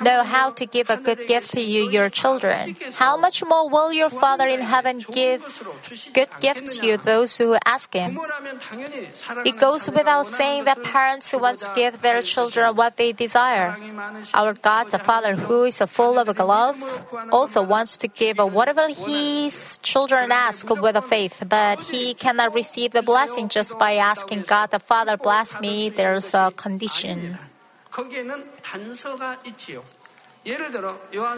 know 0.00 0.24
how 0.24 0.48
to 0.50 0.64
give 0.64 0.88
a 0.88 0.96
good 0.96 1.26
gift 1.26 1.50
to 1.52 1.60
you, 1.60 1.90
your 1.90 2.08
children, 2.08 2.74
how 2.94 3.18
much 3.18 3.44
more 3.44 3.68
will 3.68 3.92
your 3.92 4.08
Father 4.08 4.48
in 4.48 4.60
heaven 4.60 5.04
give 5.12 5.44
good 6.14 6.28
gifts 6.40 6.78
to 6.78 6.86
you, 6.86 6.96
those 6.96 7.36
who 7.36 7.58
ask 7.66 7.92
Him? 7.92 8.18
It 9.44 9.58
goes 9.58 9.90
without 9.90 10.24
saying 10.24 10.64
that 10.64 10.82
parents 10.82 11.30
want 11.34 11.58
to 11.58 11.72
give 11.74 12.00
their 12.00 12.22
children 12.22 12.74
what 12.74 12.96
they 12.96 13.12
desire. 13.12 13.76
Our 14.32 14.54
God, 14.54 14.90
the 14.90 14.98
Father 14.98 15.36
who 15.36 15.64
is 15.64 15.78
full 15.88 16.18
of 16.18 16.38
love, 16.38 16.80
also 17.30 17.62
wants 17.62 17.98
to 17.98 18.08
give 18.08 18.38
whatever 18.38 18.88
His 18.88 19.78
children 19.82 20.32
ask 20.32 20.68
with 20.70 20.96
a 20.96 21.02
faith, 21.02 21.42
but 21.46 21.80
He 21.80 22.14
cannot 22.14 22.54
receive 22.54 22.92
the 22.92 23.02
blessing 23.02 23.48
just 23.48 23.78
by 23.78 23.96
asking 23.96 24.44
God 24.48 24.70
the 24.70 24.78
Father 24.78 25.18
bless 25.18 25.60
me, 25.60 25.90
There's 25.90 26.29
is 26.30 26.34
a 26.34 26.52
condition. 26.54 27.38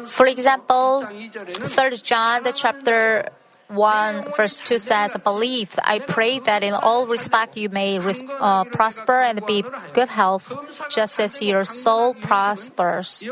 For 0.07 0.27
example, 0.27 1.07
3 1.07 1.97
John 2.03 2.43
chapter 2.55 3.29
1 3.69 4.37
verse 4.37 4.57
2 4.59 4.79
says, 4.79 5.17
Believe, 5.25 5.75
I 5.83 5.99
pray 5.99 6.39
that 6.41 6.63
in 6.63 6.75
all 6.75 7.07
respect 7.07 7.57
you 7.57 7.71
may 7.71 7.99
res- 7.99 8.23
uh, 8.29 8.65
prosper 8.65 9.21
and 9.21 9.41
be 9.47 9.65
good 9.95 10.09
health, 10.09 10.53
just 10.91 11.19
as 11.19 11.41
your 11.41 11.65
soul 11.65 12.13
prospers. 12.15 13.25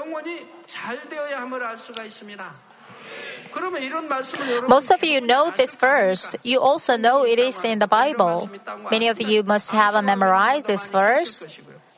Most 4.67 4.91
of 4.91 5.03
you 5.03 5.21
know 5.21 5.51
this 5.51 5.75
verse. 5.75 6.35
You 6.43 6.59
also 6.59 6.97
know 6.97 7.25
it 7.25 7.39
is 7.39 7.63
in 7.63 7.79
the 7.79 7.87
Bible. 7.87 8.49
Many 8.91 9.07
of 9.07 9.21
you 9.21 9.43
must 9.43 9.71
have 9.71 9.95
memorized 10.03 10.67
this 10.67 10.87
verse. 10.87 11.45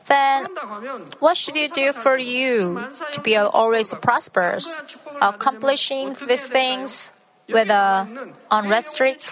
Then, 0.06 0.46
그런다고 0.46 0.72
하면 0.80 1.20
what 1.20 1.36
should 1.36 1.56
you 1.56 1.68
do 1.68 1.92
for 1.92 2.16
you 2.16 2.80
to 3.12 3.20
be 3.20 3.36
always 3.36 3.92
prosperous, 4.00 4.80
accomplishing 5.20 6.16
these 6.26 6.48
things 6.48 7.12
with 7.46 7.68
a 7.68 8.08
unrestricted, 8.50 9.28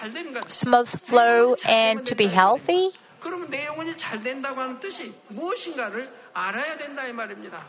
smooth 0.47 0.87
flow 0.87 1.55
and 1.67 2.05
to 2.05 2.13
be 2.13 2.27
healthy? 2.27 2.93
그러면 3.19 3.49
내 3.49 3.65
영혼이 3.65 3.97
잘 3.97 4.19
된다고 4.21 4.61
하는 4.61 4.79
뜻이 4.79 5.11
무엇인가를 5.29 6.07
알아야 6.33 6.77
된다 6.77 7.07
이 7.07 7.11
말입니다. 7.11 7.65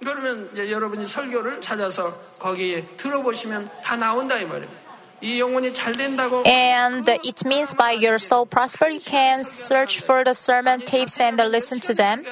그러면 0.00 0.48
이제 0.52 0.70
여러분이 0.70 1.06
설교를 1.06 1.60
찾아서 1.60 2.16
거기에 2.38 2.86
들어보시면 2.96 3.70
다 3.84 3.96
나온다 3.96 4.36
이 4.36 4.44
말입니다. 4.44 4.80
이 5.20 5.38
영혼이 5.38 5.74
잘 5.74 5.94
된다고 5.94 6.42
And 6.46 7.10
it 7.10 7.44
means 7.44 7.76
by 7.76 7.92
your 7.94 8.14
soul 8.14 8.46
prosper, 8.46 8.88
you 8.88 9.00
can 9.00 9.40
search 9.40 10.00
for 10.00 10.24
the 10.24 10.32
sermon 10.32 10.80
tapes 10.80 11.20
and 11.20 11.40
listen 11.42 11.78
to 11.80 11.94
them. 11.94 12.24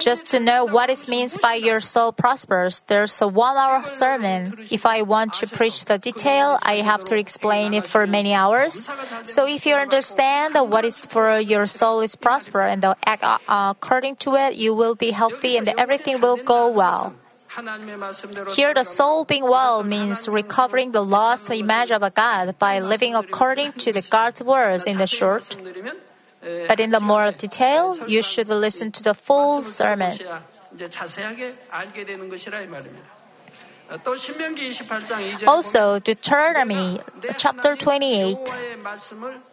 Just 0.00 0.26
to 0.28 0.40
know 0.40 0.64
what 0.64 0.90
it 0.90 1.08
means 1.08 1.38
by 1.38 1.54
your 1.54 1.80
soul 1.80 2.12
prospers, 2.12 2.82
there's 2.86 3.20
a 3.20 3.28
one 3.28 3.56
hour 3.56 3.86
sermon. 3.86 4.54
If 4.70 4.86
I 4.86 5.02
want 5.02 5.34
to 5.34 5.46
preach 5.46 5.84
the 5.84 5.98
detail, 5.98 6.58
I 6.62 6.76
have 6.76 7.04
to 7.06 7.16
explain 7.16 7.74
it 7.74 7.86
for 7.86 8.06
many 8.06 8.34
hours. 8.34 8.88
So 9.24 9.46
if 9.46 9.66
you 9.66 9.74
understand 9.74 10.54
what 10.70 10.84
is 10.84 11.04
for 11.06 11.38
your 11.38 11.66
soul 11.66 12.00
is 12.00 12.16
prosper 12.16 12.62
and 12.62 12.84
act 12.84 13.22
uh, 13.22 13.38
uh, 13.48 13.74
according 13.76 14.16
to 14.26 14.34
it, 14.36 14.54
you 14.54 14.74
will 14.74 14.94
be 14.94 15.10
healthy 15.10 15.56
and 15.56 15.68
everything 15.78 16.20
will 16.20 16.36
go 16.36 16.70
well. 16.70 17.14
Here, 18.54 18.74
the 18.74 18.84
soul 18.84 19.24
being 19.24 19.44
well 19.44 19.84
means 19.84 20.26
recovering 20.26 20.90
the 20.90 21.04
lost 21.04 21.50
image 21.50 21.92
of 21.92 22.02
a 22.02 22.10
God 22.10 22.58
by 22.58 22.80
living 22.80 23.14
according 23.14 23.72
to 23.84 23.92
the 23.92 24.02
God's 24.02 24.42
words 24.42 24.86
in 24.86 24.98
the 24.98 25.06
short. 25.06 25.56
But 26.68 26.80
in 26.80 26.90
the 26.90 27.00
more 27.00 27.32
detail, 27.32 27.96
you 28.06 28.22
should 28.22 28.48
listen 28.48 28.92
to 28.92 29.02
the 29.02 29.14
full 29.14 29.62
sermon. 29.62 30.12
Also, 35.46 35.98
Deuteronomy 36.00 37.00
chapter 37.36 37.76
28, 37.76 38.38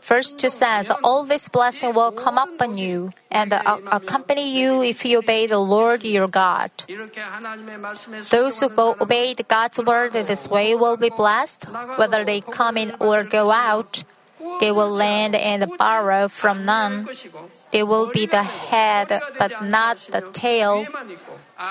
verse 0.02 0.32
2 0.32 0.50
says, 0.50 0.90
All 1.04 1.26
this 1.26 1.50
blessing 1.50 1.94
will 1.94 2.12
come 2.12 2.38
upon 2.38 2.78
you 2.78 3.12
and 3.30 3.52
accompany 3.52 4.58
you 4.58 4.82
if 4.84 5.06
you 5.06 5.20
obey 5.20 5.48
the 5.48 5.60
Lord 5.60 6.04
your 6.04 6.30
God. 6.30 6.72
Those 8.30 8.60
who 8.62 8.72
obey 8.78 9.34
God's 9.36 9.80
word 9.80 10.14
this 10.14 10.48
way 10.48 10.76
will 10.76 10.96
be 10.98 11.10
blessed, 11.10 11.66
whether 11.98 12.24
they 12.24 12.40
come 12.40 12.78
in 12.78 12.96
or 13.00 13.24
go 13.24 13.52
out, 13.52 14.04
they 14.60 14.72
will 14.72 14.90
lend 14.90 15.36
and 15.36 15.72
borrow 15.78 16.28
from 16.28 16.64
none. 16.66 17.08
They 17.72 17.84
will 17.84 18.12
be 18.12 18.26
the 18.26 18.44
head, 18.44 19.22
but 19.38 19.64
not 19.64 19.98
the 20.12 20.22
tail. 20.34 20.86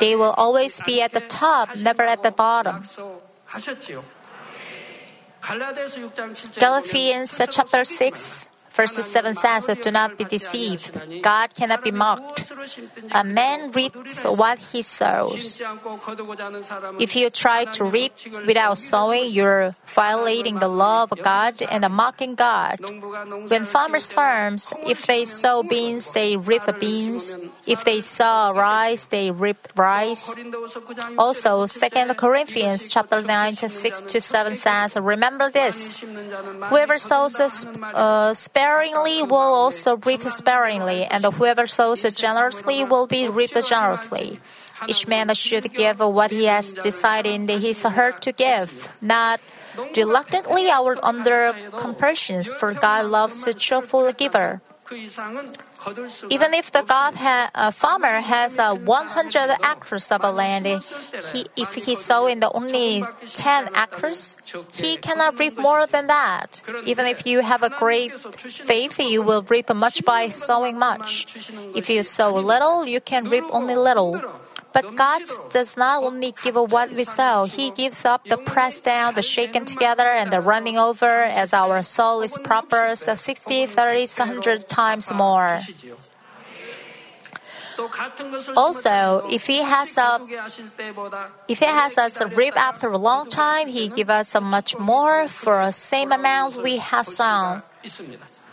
They 0.01 0.17
will 0.17 0.35
always 0.37 0.81
be 0.87 1.01
at 1.03 1.13
the 1.13 1.21
top, 1.21 1.77
never 1.77 2.03
at 2.03 2.23
the 2.23 2.31
bottom. 2.31 2.83
Galatians 6.59 7.41
chapter 7.51 7.85
6, 7.85 8.50
verses 8.71 9.07
7 9.07 9.35
says, 9.35 9.67
Do 9.83 9.91
not 9.91 10.19
be 10.19 10.25
deceived. 10.25 11.23
God 11.23 11.55
cannot 11.55 11.83
be 11.83 11.91
mocked. 11.91 12.53
A 13.13 13.25
man 13.25 13.71
reaps 13.73 14.19
what 14.25 14.59
he 14.59 14.83
sows. 14.83 15.61
If 16.99 17.17
you 17.17 17.31
try 17.31 17.65
to 17.77 17.85
reap 17.85 18.13
without 18.47 18.79
sowing, 18.79 19.31
you're 19.31 19.75
violating 19.87 20.59
the 20.59 20.69
law 20.69 21.05
of 21.05 21.11
God 21.23 21.63
and 21.63 21.85
mocking 21.93 22.35
God. 22.35 22.81
When 23.49 23.65
farmers 23.65 24.13
farms, 24.13 24.73
if 24.87 25.07
they 25.07 25.25
sow 25.25 25.63
beans, 25.63 26.13
they 26.13 26.37
reap 26.37 26.63
beans. 26.79 27.35
If 27.67 27.85
they 27.85 28.01
sow 28.01 28.53
rice, 28.55 29.07
they 29.07 29.31
reap 29.31 29.69
rice. 29.77 30.37
Also, 31.19 31.67
2 31.67 32.15
Corinthians 32.15 32.89
chapter 32.89 33.23
9 33.23 33.57
to 33.57 33.69
6 33.69 34.03
to 34.03 34.21
7 34.21 34.57
says, 34.57 34.97
Remember 34.97 35.51
this. 35.51 36.01
Whoever 36.01 36.99
sows 36.99 37.41
a 37.41 37.51
uh, 37.97 38.35
sparingly 38.61 39.23
will 39.23 39.57
also 39.57 39.97
reap 39.97 40.21
sparingly, 40.21 41.05
and 41.05 41.25
whoever 41.25 41.67
sows 41.67 42.03
generously 42.13 42.85
will 42.85 43.07
be 43.07 43.27
reaped 43.27 43.57
generously. 43.67 44.39
Each 44.87 45.09
man 45.09 45.33
should 45.35 45.73
give 45.73 46.01
what 46.01 46.31
he 46.31 46.45
has 46.45 46.75
decided 46.75 47.49
in 47.49 47.49
his 47.49 47.83
heart 47.83 48.21
to 48.23 48.33
give, 48.33 48.93
not 49.01 49.41
reluctantly 49.97 50.69
or 50.69 51.01
under 51.03 51.55
compulsions, 51.73 52.53
for 52.53 52.75
God 52.75 53.07
loves 53.07 53.47
a 53.47 53.55
cheerful 53.55 54.13
giver. 54.13 54.61
Even 56.31 56.55
if 56.55 56.71
the 56.73 56.83
God 56.83 57.15
ha- 57.15 57.51
a 57.55 57.73
farmer 57.73 58.21
has 58.21 58.59
uh, 58.59 58.75
100 58.75 59.57
acres 59.65 60.13
of 60.13 60.23
land, 60.23 60.67
he, 61.33 61.47
if 61.57 61.75
he 61.75 61.95
sow 61.95 62.27
in 62.27 62.41
the 62.41 62.51
only 62.53 63.05
10 63.35 63.69
acres, 63.75 64.37
he 64.75 64.97
cannot 64.97 65.39
reap 65.39 65.57
more 65.57 65.87
than 65.87 66.07
that. 66.07 66.63
Even 66.85 67.07
if 67.07 67.27
you 67.27 67.41
have 67.41 67.63
a 67.63 67.71
great 67.71 68.13
faith, 68.15 68.99
you 68.99 69.23
will 69.23 69.43
reap 69.43 69.73
much 69.75 70.05
by 70.05 70.29
sowing 70.29 70.79
much. 70.79 71.27
If 71.75 71.89
you 71.89 72.03
sow 72.03 72.35
little, 72.35 72.87
you 72.87 73.01
can 73.01 73.25
reap 73.25 73.45
only 73.51 73.75
little. 73.77 74.21
But 74.73 74.95
God 74.97 75.23
does 75.51 75.77
not 75.77 76.05
only 76.05 76.33
give 76.43 76.55
what 76.55 76.93
we 76.93 77.05
sow, 77.05 77.45
He 77.45 77.71
gives 77.71 78.05
up 78.05 78.25
the 78.25 78.37
pressed 78.37 78.85
down, 78.85 79.15
the 79.15 79.23
shaken 79.23 79.65
together, 79.65 80.07
and 80.07 80.31
the 80.31 80.41
running 80.41 80.79
over 80.79 81.25
as 81.25 81.53
our 81.53 81.83
soul 81.83 82.23
is 82.23 82.39
prospers 82.39 83.05
the 83.05 83.17
60, 83.17 83.67
30, 83.67 84.07
100 84.07 84.69
times 84.69 85.11
more. 85.11 85.61
Also, 88.57 89.25
if 89.31 89.47
he 89.47 89.63
has 89.63 89.97
a 89.97 90.21
if 91.49 91.59
he 91.61 91.65
has 91.65 91.97
us 91.97 92.21
reap 92.37 92.55
after 92.57 92.89
a 92.89 92.99
long 92.99 93.29
time, 93.29 93.69
he 93.69 93.89
give 93.89 94.11
us 94.11 94.35
much 94.41 94.79
more 94.79 95.29
for 95.29 95.65
the 95.65 95.73
same 95.73 96.13
amount 96.13 96.63
we 96.63 96.77
have 96.77 97.07
sown. 97.07 97.63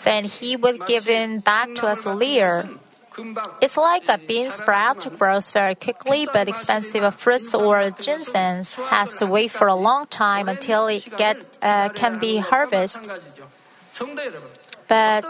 Then 0.03 0.23
he 0.23 0.55
will 0.55 0.77
give 0.87 1.09
in 1.09 1.39
back 1.39 1.75
to 1.75 1.87
us 1.87 2.05
later. 2.05 2.69
It's 3.61 3.77
like 3.77 4.07
a 4.09 4.17
bean 4.17 4.51
sprout 4.51 5.01
grows 5.17 5.49
very 5.51 5.75
quickly, 5.75 6.27
but 6.31 6.47
expensive 6.47 7.03
fruits 7.15 7.53
or 7.53 7.89
ginseng 7.91 8.63
has 8.89 9.15
to 9.15 9.25
wait 9.25 9.51
for 9.51 9.67
a 9.67 9.75
long 9.75 10.05
time 10.07 10.47
until 10.47 10.87
it 10.87 11.07
get 11.17 11.37
uh, 11.61 11.89
can 11.89 12.19
be 12.19 12.37
harvested. 12.37 13.09
But 14.87 15.25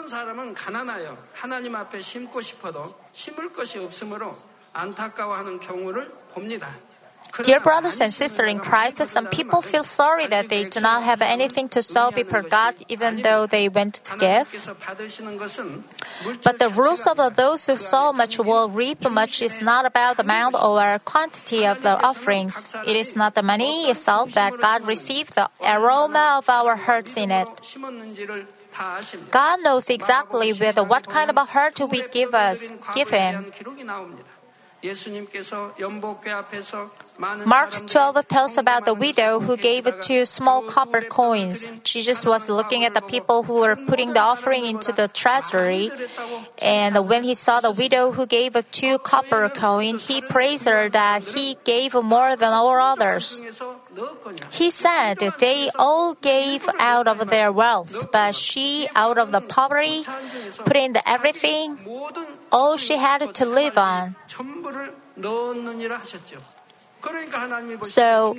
Dear 7.44 7.60
brothers 7.60 8.02
and 8.02 8.12
sisters 8.14 8.50
in 8.50 8.60
Christ, 8.60 9.06
some 9.08 9.28
people 9.28 9.62
feel 9.62 9.84
sorry 9.84 10.28
that 10.28 10.50
they 10.50 10.66
do 10.66 10.80
not 10.80 11.04
have 11.04 11.22
anything 11.22 11.70
to 11.70 11.82
sow 11.82 12.12
before 12.12 12.42
God 12.42 12.76
even 12.88 13.22
though 13.22 13.46
they 13.48 13.70
went 13.70 13.96
to 14.06 14.18
give. 14.18 14.48
But 16.44 16.60
the 16.60 16.70
rules 16.70 17.06
of 17.08 17.36
those 17.36 17.66
who 17.68 17.78
sow 17.78 18.14
much 18.14 18.40
will 18.40 18.70
reap 18.70 19.10
much 19.10 19.42
is 19.42 19.62
not 19.62 19.86
about 19.86 20.18
the 20.18 20.24
amount 20.24 20.56
or 20.56 21.00
quantity 21.06 21.66
of 21.66 21.82
the 21.82 22.02
offerings. 22.02 22.76
It 22.86 22.96
is 22.96 23.16
not 23.16 23.36
the 23.36 23.44
money 23.44 23.90
itself 23.90 24.34
that 24.34 24.58
God 24.60 24.86
received 24.88 25.36
the 25.36 25.50
aroma 25.62 26.38
of 26.40 26.50
our 26.50 26.76
hearts 26.76 27.16
in 27.18 27.32
it. 27.32 27.48
God 29.32 29.60
knows 29.64 29.90
exactly 29.90 30.54
with 30.54 30.78
what 30.78 31.08
kind 31.10 31.30
of 31.30 31.38
a 31.38 31.46
heart 31.46 31.80
we 31.90 32.04
give 32.10 32.36
us, 32.36 32.72
give 32.94 33.10
Him. 33.10 33.52
Mark 37.46 37.72
12 37.88 38.28
tells 38.28 38.58
about 38.58 38.86
the 38.86 38.94
widow 38.94 39.40
who 39.40 39.58
gave 39.58 39.88
two 40.02 40.24
small 40.26 40.62
copper 40.62 41.02
coins. 41.02 41.66
Jesus 41.84 42.26
was 42.26 42.48
looking 42.48 42.86
at 42.86 42.94
the 42.94 43.02
people 43.02 43.42
who 43.44 43.62
were 43.62 43.76
putting 43.76 44.14
the 44.14 44.20
offering 44.20 44.66
into 44.66 44.92
the 44.92 45.08
treasury, 45.08 45.90
and 46.62 47.10
when 47.10 47.24
he 47.24 47.34
saw 47.34 47.60
the 47.60 47.72
widow 47.72 48.12
who 48.12 48.28
gave 48.28 48.54
two 48.72 49.00
copper 49.00 49.50
coin, 49.50 49.98
he 49.98 50.22
praised 50.22 50.66
her 50.66 50.90
that 50.90 51.24
he 51.24 51.58
gave 51.64 51.96
more 51.96 52.36
than 52.36 52.54
all 52.54 52.70
others. 52.70 53.42
He 54.52 54.70
said 54.70 55.18
they 55.40 55.72
all 55.76 56.14
gave 56.14 56.70
out 56.80 57.08
of 57.08 57.28
their 57.30 57.52
wealth, 57.52 57.96
but 58.12 58.36
she, 58.36 58.88
out 58.94 59.18
of 59.18 59.32
the 59.32 59.42
poverty, 59.42 60.06
put 60.66 60.76
in 60.78 60.94
everything 61.06 61.80
all 62.52 62.78
she 62.78 62.98
had 62.98 63.34
to 63.34 63.46
live 63.46 63.78
on. 63.78 64.16
So 67.82 68.36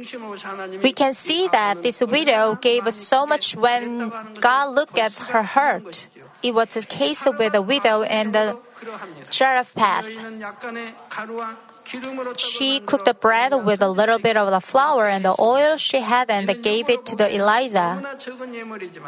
we 0.83 0.93
can 0.93 1.15
see 1.15 1.49
that 1.49 1.83
this 1.83 2.01
widow 2.03 2.57
gave 2.61 2.93
so 2.93 3.27
much 3.27 3.57
when 3.57 4.11
God 4.41 4.75
looked 4.75 4.99
at 4.99 5.13
her 5.31 5.43
heart. 5.43 6.09
It 6.43 6.55
was 6.55 6.77
a 6.77 6.83
case 6.83 7.25
with 7.25 7.53
the 7.53 7.63
widow 7.63 8.03
and 8.03 8.35
the 8.35 8.59
Zarephath. 9.31 10.07
She 12.37 12.81
cooked 12.81 13.07
the 13.07 13.15
bread 13.15 13.53
with 13.65 13.81
a 13.83 13.89
little 13.89 14.19
bit 14.19 14.37
of 14.37 14.51
the 14.51 14.61
flour 14.61 15.09
and 15.09 15.25
the 15.25 15.35
oil 15.39 15.77
she 15.77 16.01
had 16.01 16.31
and 16.31 16.47
gave 16.63 16.89
it 16.89 17.07
to 17.07 17.17
the 17.17 17.35
Elijah. 17.35 18.03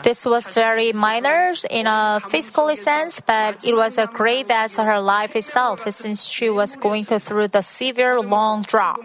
This 0.03 0.25
was 0.25 0.51
very 0.51 0.93
minor 0.93 1.53
in 1.71 1.87
a 1.87 2.21
fiscal 2.21 2.75
sense, 2.77 3.21
but 3.21 3.65
it 3.65 3.75
was 3.75 3.99
a 3.99 4.07
great 4.07 4.51
as 4.51 4.77
her 4.77 5.01
life 5.01 5.37
itself 5.37 5.91
since 5.91 6.25
she 6.25 6.49
was 6.49 6.77
going 6.77 7.05
through 7.05 7.49
the 7.49 7.63
severe 7.63 8.21
long 8.21 8.63
drought. 8.63 9.01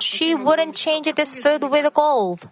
She 0.00 0.34
wouldn't 0.34 0.74
change 0.74 1.12
this 1.14 1.34
food 1.36 1.64
with 1.64 1.92
gold. 1.94 2.48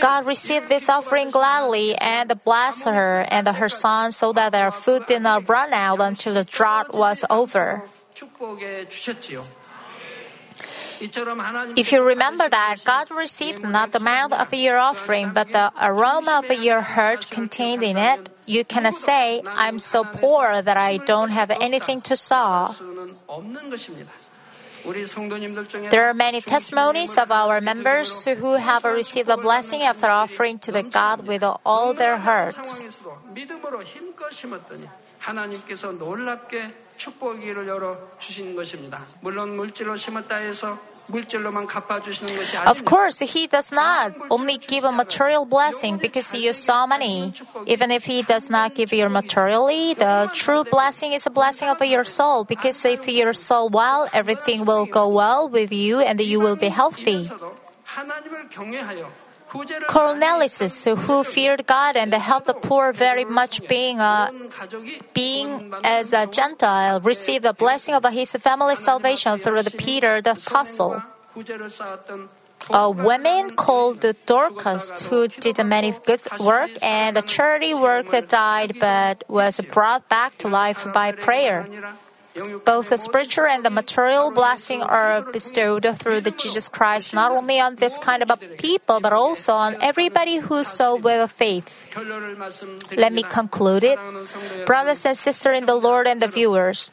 God 0.00 0.26
received 0.26 0.68
this 0.68 0.88
offering 0.88 1.30
gladly 1.30 1.94
and 1.96 2.32
blessed 2.44 2.86
her 2.86 3.24
and 3.30 3.46
her 3.46 3.68
son 3.68 4.10
so 4.10 4.32
that 4.32 4.52
their 4.52 4.70
food 4.70 5.06
did 5.06 5.22
not 5.22 5.48
run 5.48 5.72
out 5.72 6.00
until 6.00 6.34
the 6.34 6.44
drought 6.44 6.92
was 6.92 7.24
over. 7.30 7.84
If 11.76 11.92
you 11.92 12.02
remember 12.04 12.48
that 12.48 12.84
God 12.84 13.10
received 13.10 13.62
not 13.64 13.92
the 13.92 13.98
amount 13.98 14.34
of 14.34 14.52
your 14.52 14.76
offering, 14.76 15.30
but 15.32 15.48
the 15.48 15.72
aroma 15.80 16.42
of 16.44 16.50
your 16.62 16.82
heart 16.82 17.30
contained 17.30 17.82
in 17.82 17.96
it, 17.96 18.28
you 18.44 18.64
cannot 18.64 18.94
say, 18.94 19.40
I'm 19.46 19.78
so 19.78 20.04
poor 20.04 20.60
that 20.60 20.76
I 20.76 20.98
don't 20.98 21.30
have 21.30 21.50
anything 21.50 22.02
to 22.02 22.16
sow. 22.16 22.74
There 25.90 26.08
are 26.08 26.14
many 26.14 26.40
testimonies 26.40 27.18
of 27.18 27.30
our 27.30 27.60
members 27.60 28.24
who 28.24 28.54
have 28.54 28.84
received 28.84 29.28
the 29.28 29.36
blessing 29.36 29.82
after 29.82 30.06
offering 30.08 30.58
to 30.60 30.72
the 30.72 30.82
God 30.82 31.26
with 31.26 31.44
all 31.64 31.94
their 31.94 32.18
hearts. 32.18 32.84
상황에서도 36.99 36.99
믿음으로 36.99 36.99
힘껏 36.99 36.99
심었더니 36.99 36.99
하나님께서 36.99 36.99
놀랍게 36.99 36.99
축복기를 36.99 37.67
열어 37.67 37.97
주신 38.19 38.55
것입니다. 38.55 39.01
물론 39.21 39.55
물질로 39.55 39.95
심었다 39.97 40.37
해서 40.37 40.77
물질로만 41.07 41.67
갚아주시는 41.67 42.35
것이 42.37 42.55
Of 42.55 42.67
아닙니다. 42.67 42.89
course, 42.89 43.21
He 43.21 43.47
does 43.47 43.71
not 43.73 44.15
only 44.29 44.57
give 44.57 44.87
a 44.87 44.91
material 44.93 45.45
blessing 45.45 45.99
because 45.99 46.33
you 46.33 46.49
saw 46.53 46.87
money. 46.87 47.33
Even 47.67 47.91
if 47.91 48.05
He 48.09 48.23
does 48.23 48.49
not 48.49 48.73
give 48.75 48.95
you 48.95 49.09
materially, 49.09 49.93
the 49.93 50.29
true 50.33 50.63
blessing 50.63 51.13
is 51.13 51.27
a 51.27 51.31
blessing 51.31 51.69
of 51.69 51.77
your 51.83 52.05
soul 52.05 52.43
because 52.45 52.83
if 52.85 53.05
your 53.07 53.33
soul 53.33 53.69
well, 53.69 54.07
everything 54.13 54.65
will 54.65 54.85
go 54.87 55.07
well 55.09 55.47
with 55.49 55.71
you 55.71 55.99
and 55.99 56.19
you 56.19 56.39
will 56.39 56.55
be 56.57 56.69
healthy. 56.69 57.29
Cornelius, 59.88 60.84
who 60.84 61.24
feared 61.24 61.66
God 61.66 61.96
and 61.96 62.12
helped 62.14 62.46
the 62.46 62.54
poor 62.54 62.92
very 62.92 63.24
much, 63.24 63.66
being 63.66 63.98
a, 63.98 64.30
being 65.12 65.74
as 65.82 66.12
a 66.12 66.26
Gentile, 66.26 67.00
received 67.00 67.44
the 67.44 67.52
blessing 67.52 67.94
of 67.94 68.04
his 68.04 68.32
family's 68.32 68.78
salvation 68.78 69.38
through 69.38 69.62
the 69.62 69.70
Peter 69.72 70.20
the 70.22 70.32
apostle. 70.32 71.02
A 72.70 72.90
woman 72.90 73.50
called 73.56 74.04
Dorcas, 74.26 75.00
who 75.08 75.26
did 75.26 75.58
many 75.64 75.92
good 76.06 76.20
work 76.38 76.70
and 76.82 77.16
charity 77.26 77.74
work, 77.74 78.10
that 78.10 78.28
died 78.28 78.76
but 78.78 79.24
was 79.28 79.60
brought 79.72 80.08
back 80.08 80.38
to 80.38 80.48
life 80.48 80.86
by 80.92 81.10
prayer. 81.12 81.66
Both 82.64 82.90
the 82.90 82.96
spiritual 82.96 83.46
and 83.46 83.64
the 83.64 83.70
material 83.70 84.30
blessing 84.30 84.82
are 84.82 85.22
bestowed 85.32 85.86
through 85.98 86.20
the 86.20 86.30
Jesus 86.30 86.68
Christ 86.68 87.12
not 87.12 87.32
only 87.32 87.58
on 87.58 87.76
this 87.76 87.98
kind 87.98 88.22
of 88.22 88.30
a 88.30 88.36
people 88.36 89.00
but 89.00 89.12
also 89.12 89.52
on 89.52 89.76
everybody 89.80 90.36
who 90.36 90.62
so 90.62 90.96
with 90.96 91.30
faith. 91.32 91.66
Let 92.96 93.12
me 93.12 93.22
conclude 93.24 93.82
it. 93.82 93.98
Brothers 94.66 95.04
and 95.04 95.16
sisters 95.16 95.58
in 95.58 95.66
the 95.66 95.74
Lord 95.74 96.06
and 96.06 96.22
the 96.22 96.28
viewers, 96.28 96.92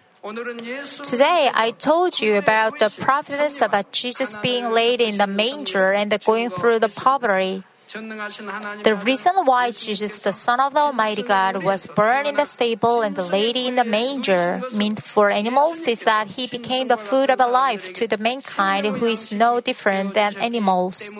Today, 1.04 1.50
I 1.54 1.72
told 1.78 2.20
you 2.20 2.36
about 2.36 2.80
the 2.80 2.90
providence 2.90 3.62
about 3.62 3.94
Jesus 3.94 4.36
being 4.38 4.72
laid 4.72 5.00
in 5.00 5.18
the 5.18 5.28
manger 5.28 5.94
and 5.94 6.12
going 6.26 6.50
through 6.50 6.80
the 6.80 6.90
poverty. 6.90 7.64
The 7.88 9.00
reason 9.04 9.34
why 9.46 9.72
Jesus, 9.72 10.20
the 10.20 10.34
Son 10.34 10.60
of 10.60 10.74
the 10.74 10.80
Almighty 10.80 11.24
God, 11.24 11.64
was 11.64 11.88
born 11.88 12.26
in 12.26 12.36
the 12.36 12.46
stable 12.46 13.02
and 13.02 13.16
the 13.16 13.24
lady 13.24 13.68
in 13.68 13.76
the 13.76 13.86
manger 13.86 14.62
meant 14.74 15.02
for 15.02 15.32
animals 15.32 15.88
is 15.88 16.00
that 16.02 16.28
he 16.28 16.48
became 16.48 16.90
the 16.90 16.98
food 16.98 17.30
of 17.30 17.40
life 17.40 17.94
to 17.94 18.08
the 18.08 18.18
mankind 18.18 18.86
who 18.88 19.06
is 19.06 19.32
no 19.32 19.62
different 19.62 20.14
than 20.14 20.36
animals. 20.38 21.14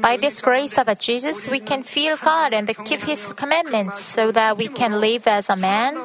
By 0.00 0.16
this 0.16 0.40
grace 0.40 0.76
of 0.78 0.98
Jesus, 0.98 1.48
we 1.48 1.60
can 1.60 1.82
fear 1.82 2.16
God 2.16 2.52
and 2.52 2.68
keep 2.84 3.00
His 3.00 3.32
commandments 3.32 4.00
so 4.00 4.32
that 4.32 4.58
we 4.58 4.68
can 4.68 5.00
live 5.00 5.26
as 5.26 5.48
a 5.48 5.56
man. 5.56 5.96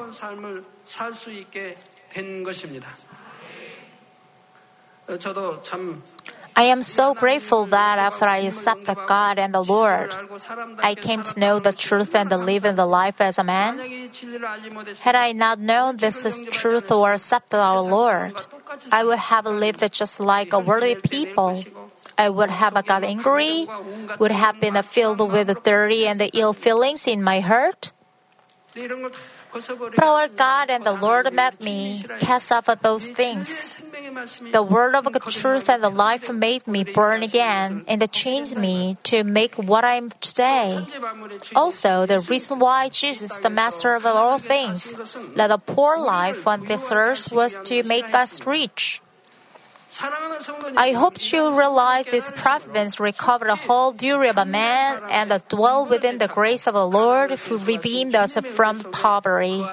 I 6.56 6.64
am 6.64 6.82
so 6.82 7.14
grateful 7.14 7.66
that 7.68 7.98
after 7.98 8.26
I 8.26 8.40
accepted 8.40 8.98
God 9.08 9.40
and 9.40 9.54
the 9.54 9.64
Lord, 9.64 10.12
I 10.84 10.96
came 10.96 11.24
to 11.24 11.40
know 11.40 11.60
the 11.60 11.74
truth 11.74 12.16
and 12.16 12.30
live 12.30 12.66
in 12.66 12.76
the 12.76 12.86
life 12.86 13.22
as 13.22 13.38
a 13.38 13.44
man. 13.44 13.80
Had 15.02 15.16
I 15.16 15.32
not 15.32 15.60
known 15.60 15.98
this 15.98 16.26
is 16.26 16.44
truth 16.52 16.92
or 16.92 17.14
accepted 17.14 17.58
our 17.58 17.82
Lord, 17.82 18.34
I 18.92 19.04
would 19.04 19.20
have 19.32 19.46
lived 19.46 19.82
just 19.94 20.20
like 20.20 20.54
a 20.54 20.60
worldly 20.60 20.96
people. 20.96 21.64
I 22.18 22.30
would 22.30 22.50
have 22.50 22.76
got 22.86 23.04
angry, 23.04 23.68
would 24.20 24.32
have 24.32 24.60
been 24.60 24.82
filled 24.84 25.20
with 25.32 25.64
dirty 25.64 26.06
and 26.06 26.22
ill 26.34 26.54
feelings 26.54 27.08
in 27.08 27.24
my 27.24 27.40
heart. 27.40 27.92
But 29.52 30.04
our 30.04 30.28
God 30.28 30.70
and 30.70 30.84
the 30.84 30.94
Lord 30.94 31.32
met 31.34 31.62
me, 31.62 32.04
cast 32.20 32.52
off 32.52 32.70
of 32.70 32.82
those 32.82 33.08
things. 33.10 33.82
The 34.52 34.64
word 34.64 34.96
of 34.96 35.08
truth 35.28 35.70
and 35.70 35.84
the 35.84 35.90
life 35.90 36.32
made 36.32 36.68
me 36.68 36.84
burn 36.84 37.24
again, 37.24 37.84
and 37.88 38.02
it 38.02 38.12
changed 38.12 38.58
me 38.58 38.98
to 39.04 39.24
make 39.24 39.56
what 39.56 39.84
I 39.84 39.96
am 39.96 40.10
today. 40.22 40.86
Also, 41.56 42.06
the 42.06 42.20
reason 42.20 42.60
why 42.60 42.90
Jesus, 42.90 43.40
the 43.40 43.50
Master 43.50 43.96
of 43.96 44.06
all 44.06 44.40
things, 44.40 44.96
led 45.36 45.52
a 45.52 45.58
poor 45.58 45.98
life 45.98 46.48
on 46.48 46.66
this 46.66 46.92
earth 46.92 47.32
was 47.32 47.60
to 47.66 47.84
make 47.84 48.14
us 48.14 48.46
rich. 48.46 49.02
I 50.78 50.94
hope 50.94 51.18
you 51.32 51.58
realize 51.58 52.06
these 52.06 52.32
providence 52.32 53.00
recover 53.00 53.46
the 53.46 53.56
whole 53.56 53.92
duration 53.92 54.30
of 54.30 54.38
a 54.38 54.46
man 54.46 55.02
and 55.10 55.44
dwell 55.50 55.86
within 55.86 56.18
the 56.18 56.28
grace 56.28 56.66
of 56.68 56.74
the 56.74 56.88
Lord 56.88 57.32
who 57.32 57.58
redeemed 57.58 58.16
us 58.16 58.38
from 58.38 58.84
poverty. 58.92 59.64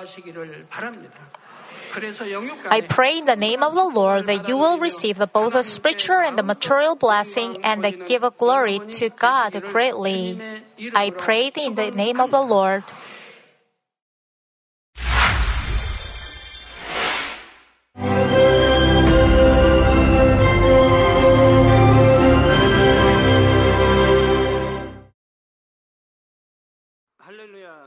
I 2.71 2.83
pray 2.83 3.19
in 3.19 3.25
the 3.25 3.37
name 3.37 3.62
of 3.62 3.75
the 3.75 3.85
Lord 3.85 4.27
that 4.27 4.49
you 4.49 4.57
will 4.57 4.79
receive 4.79 5.19
both 5.33 5.55
the 5.55 5.62
spiritual 5.62 6.16
and 6.16 6.37
the 6.37 6.43
material 6.43 6.97
blessing 6.97 7.57
and 7.64 7.83
give 8.07 8.25
glory 8.37 8.81
to 8.93 9.09
God 9.11 9.61
greatly. 9.71 10.39
I 10.95 11.11
pray 11.11 11.51
in 11.57 11.75
the 11.77 11.91
name 11.91 12.21
of 12.21 12.31
the 12.31 12.43
Lord. 12.43 12.85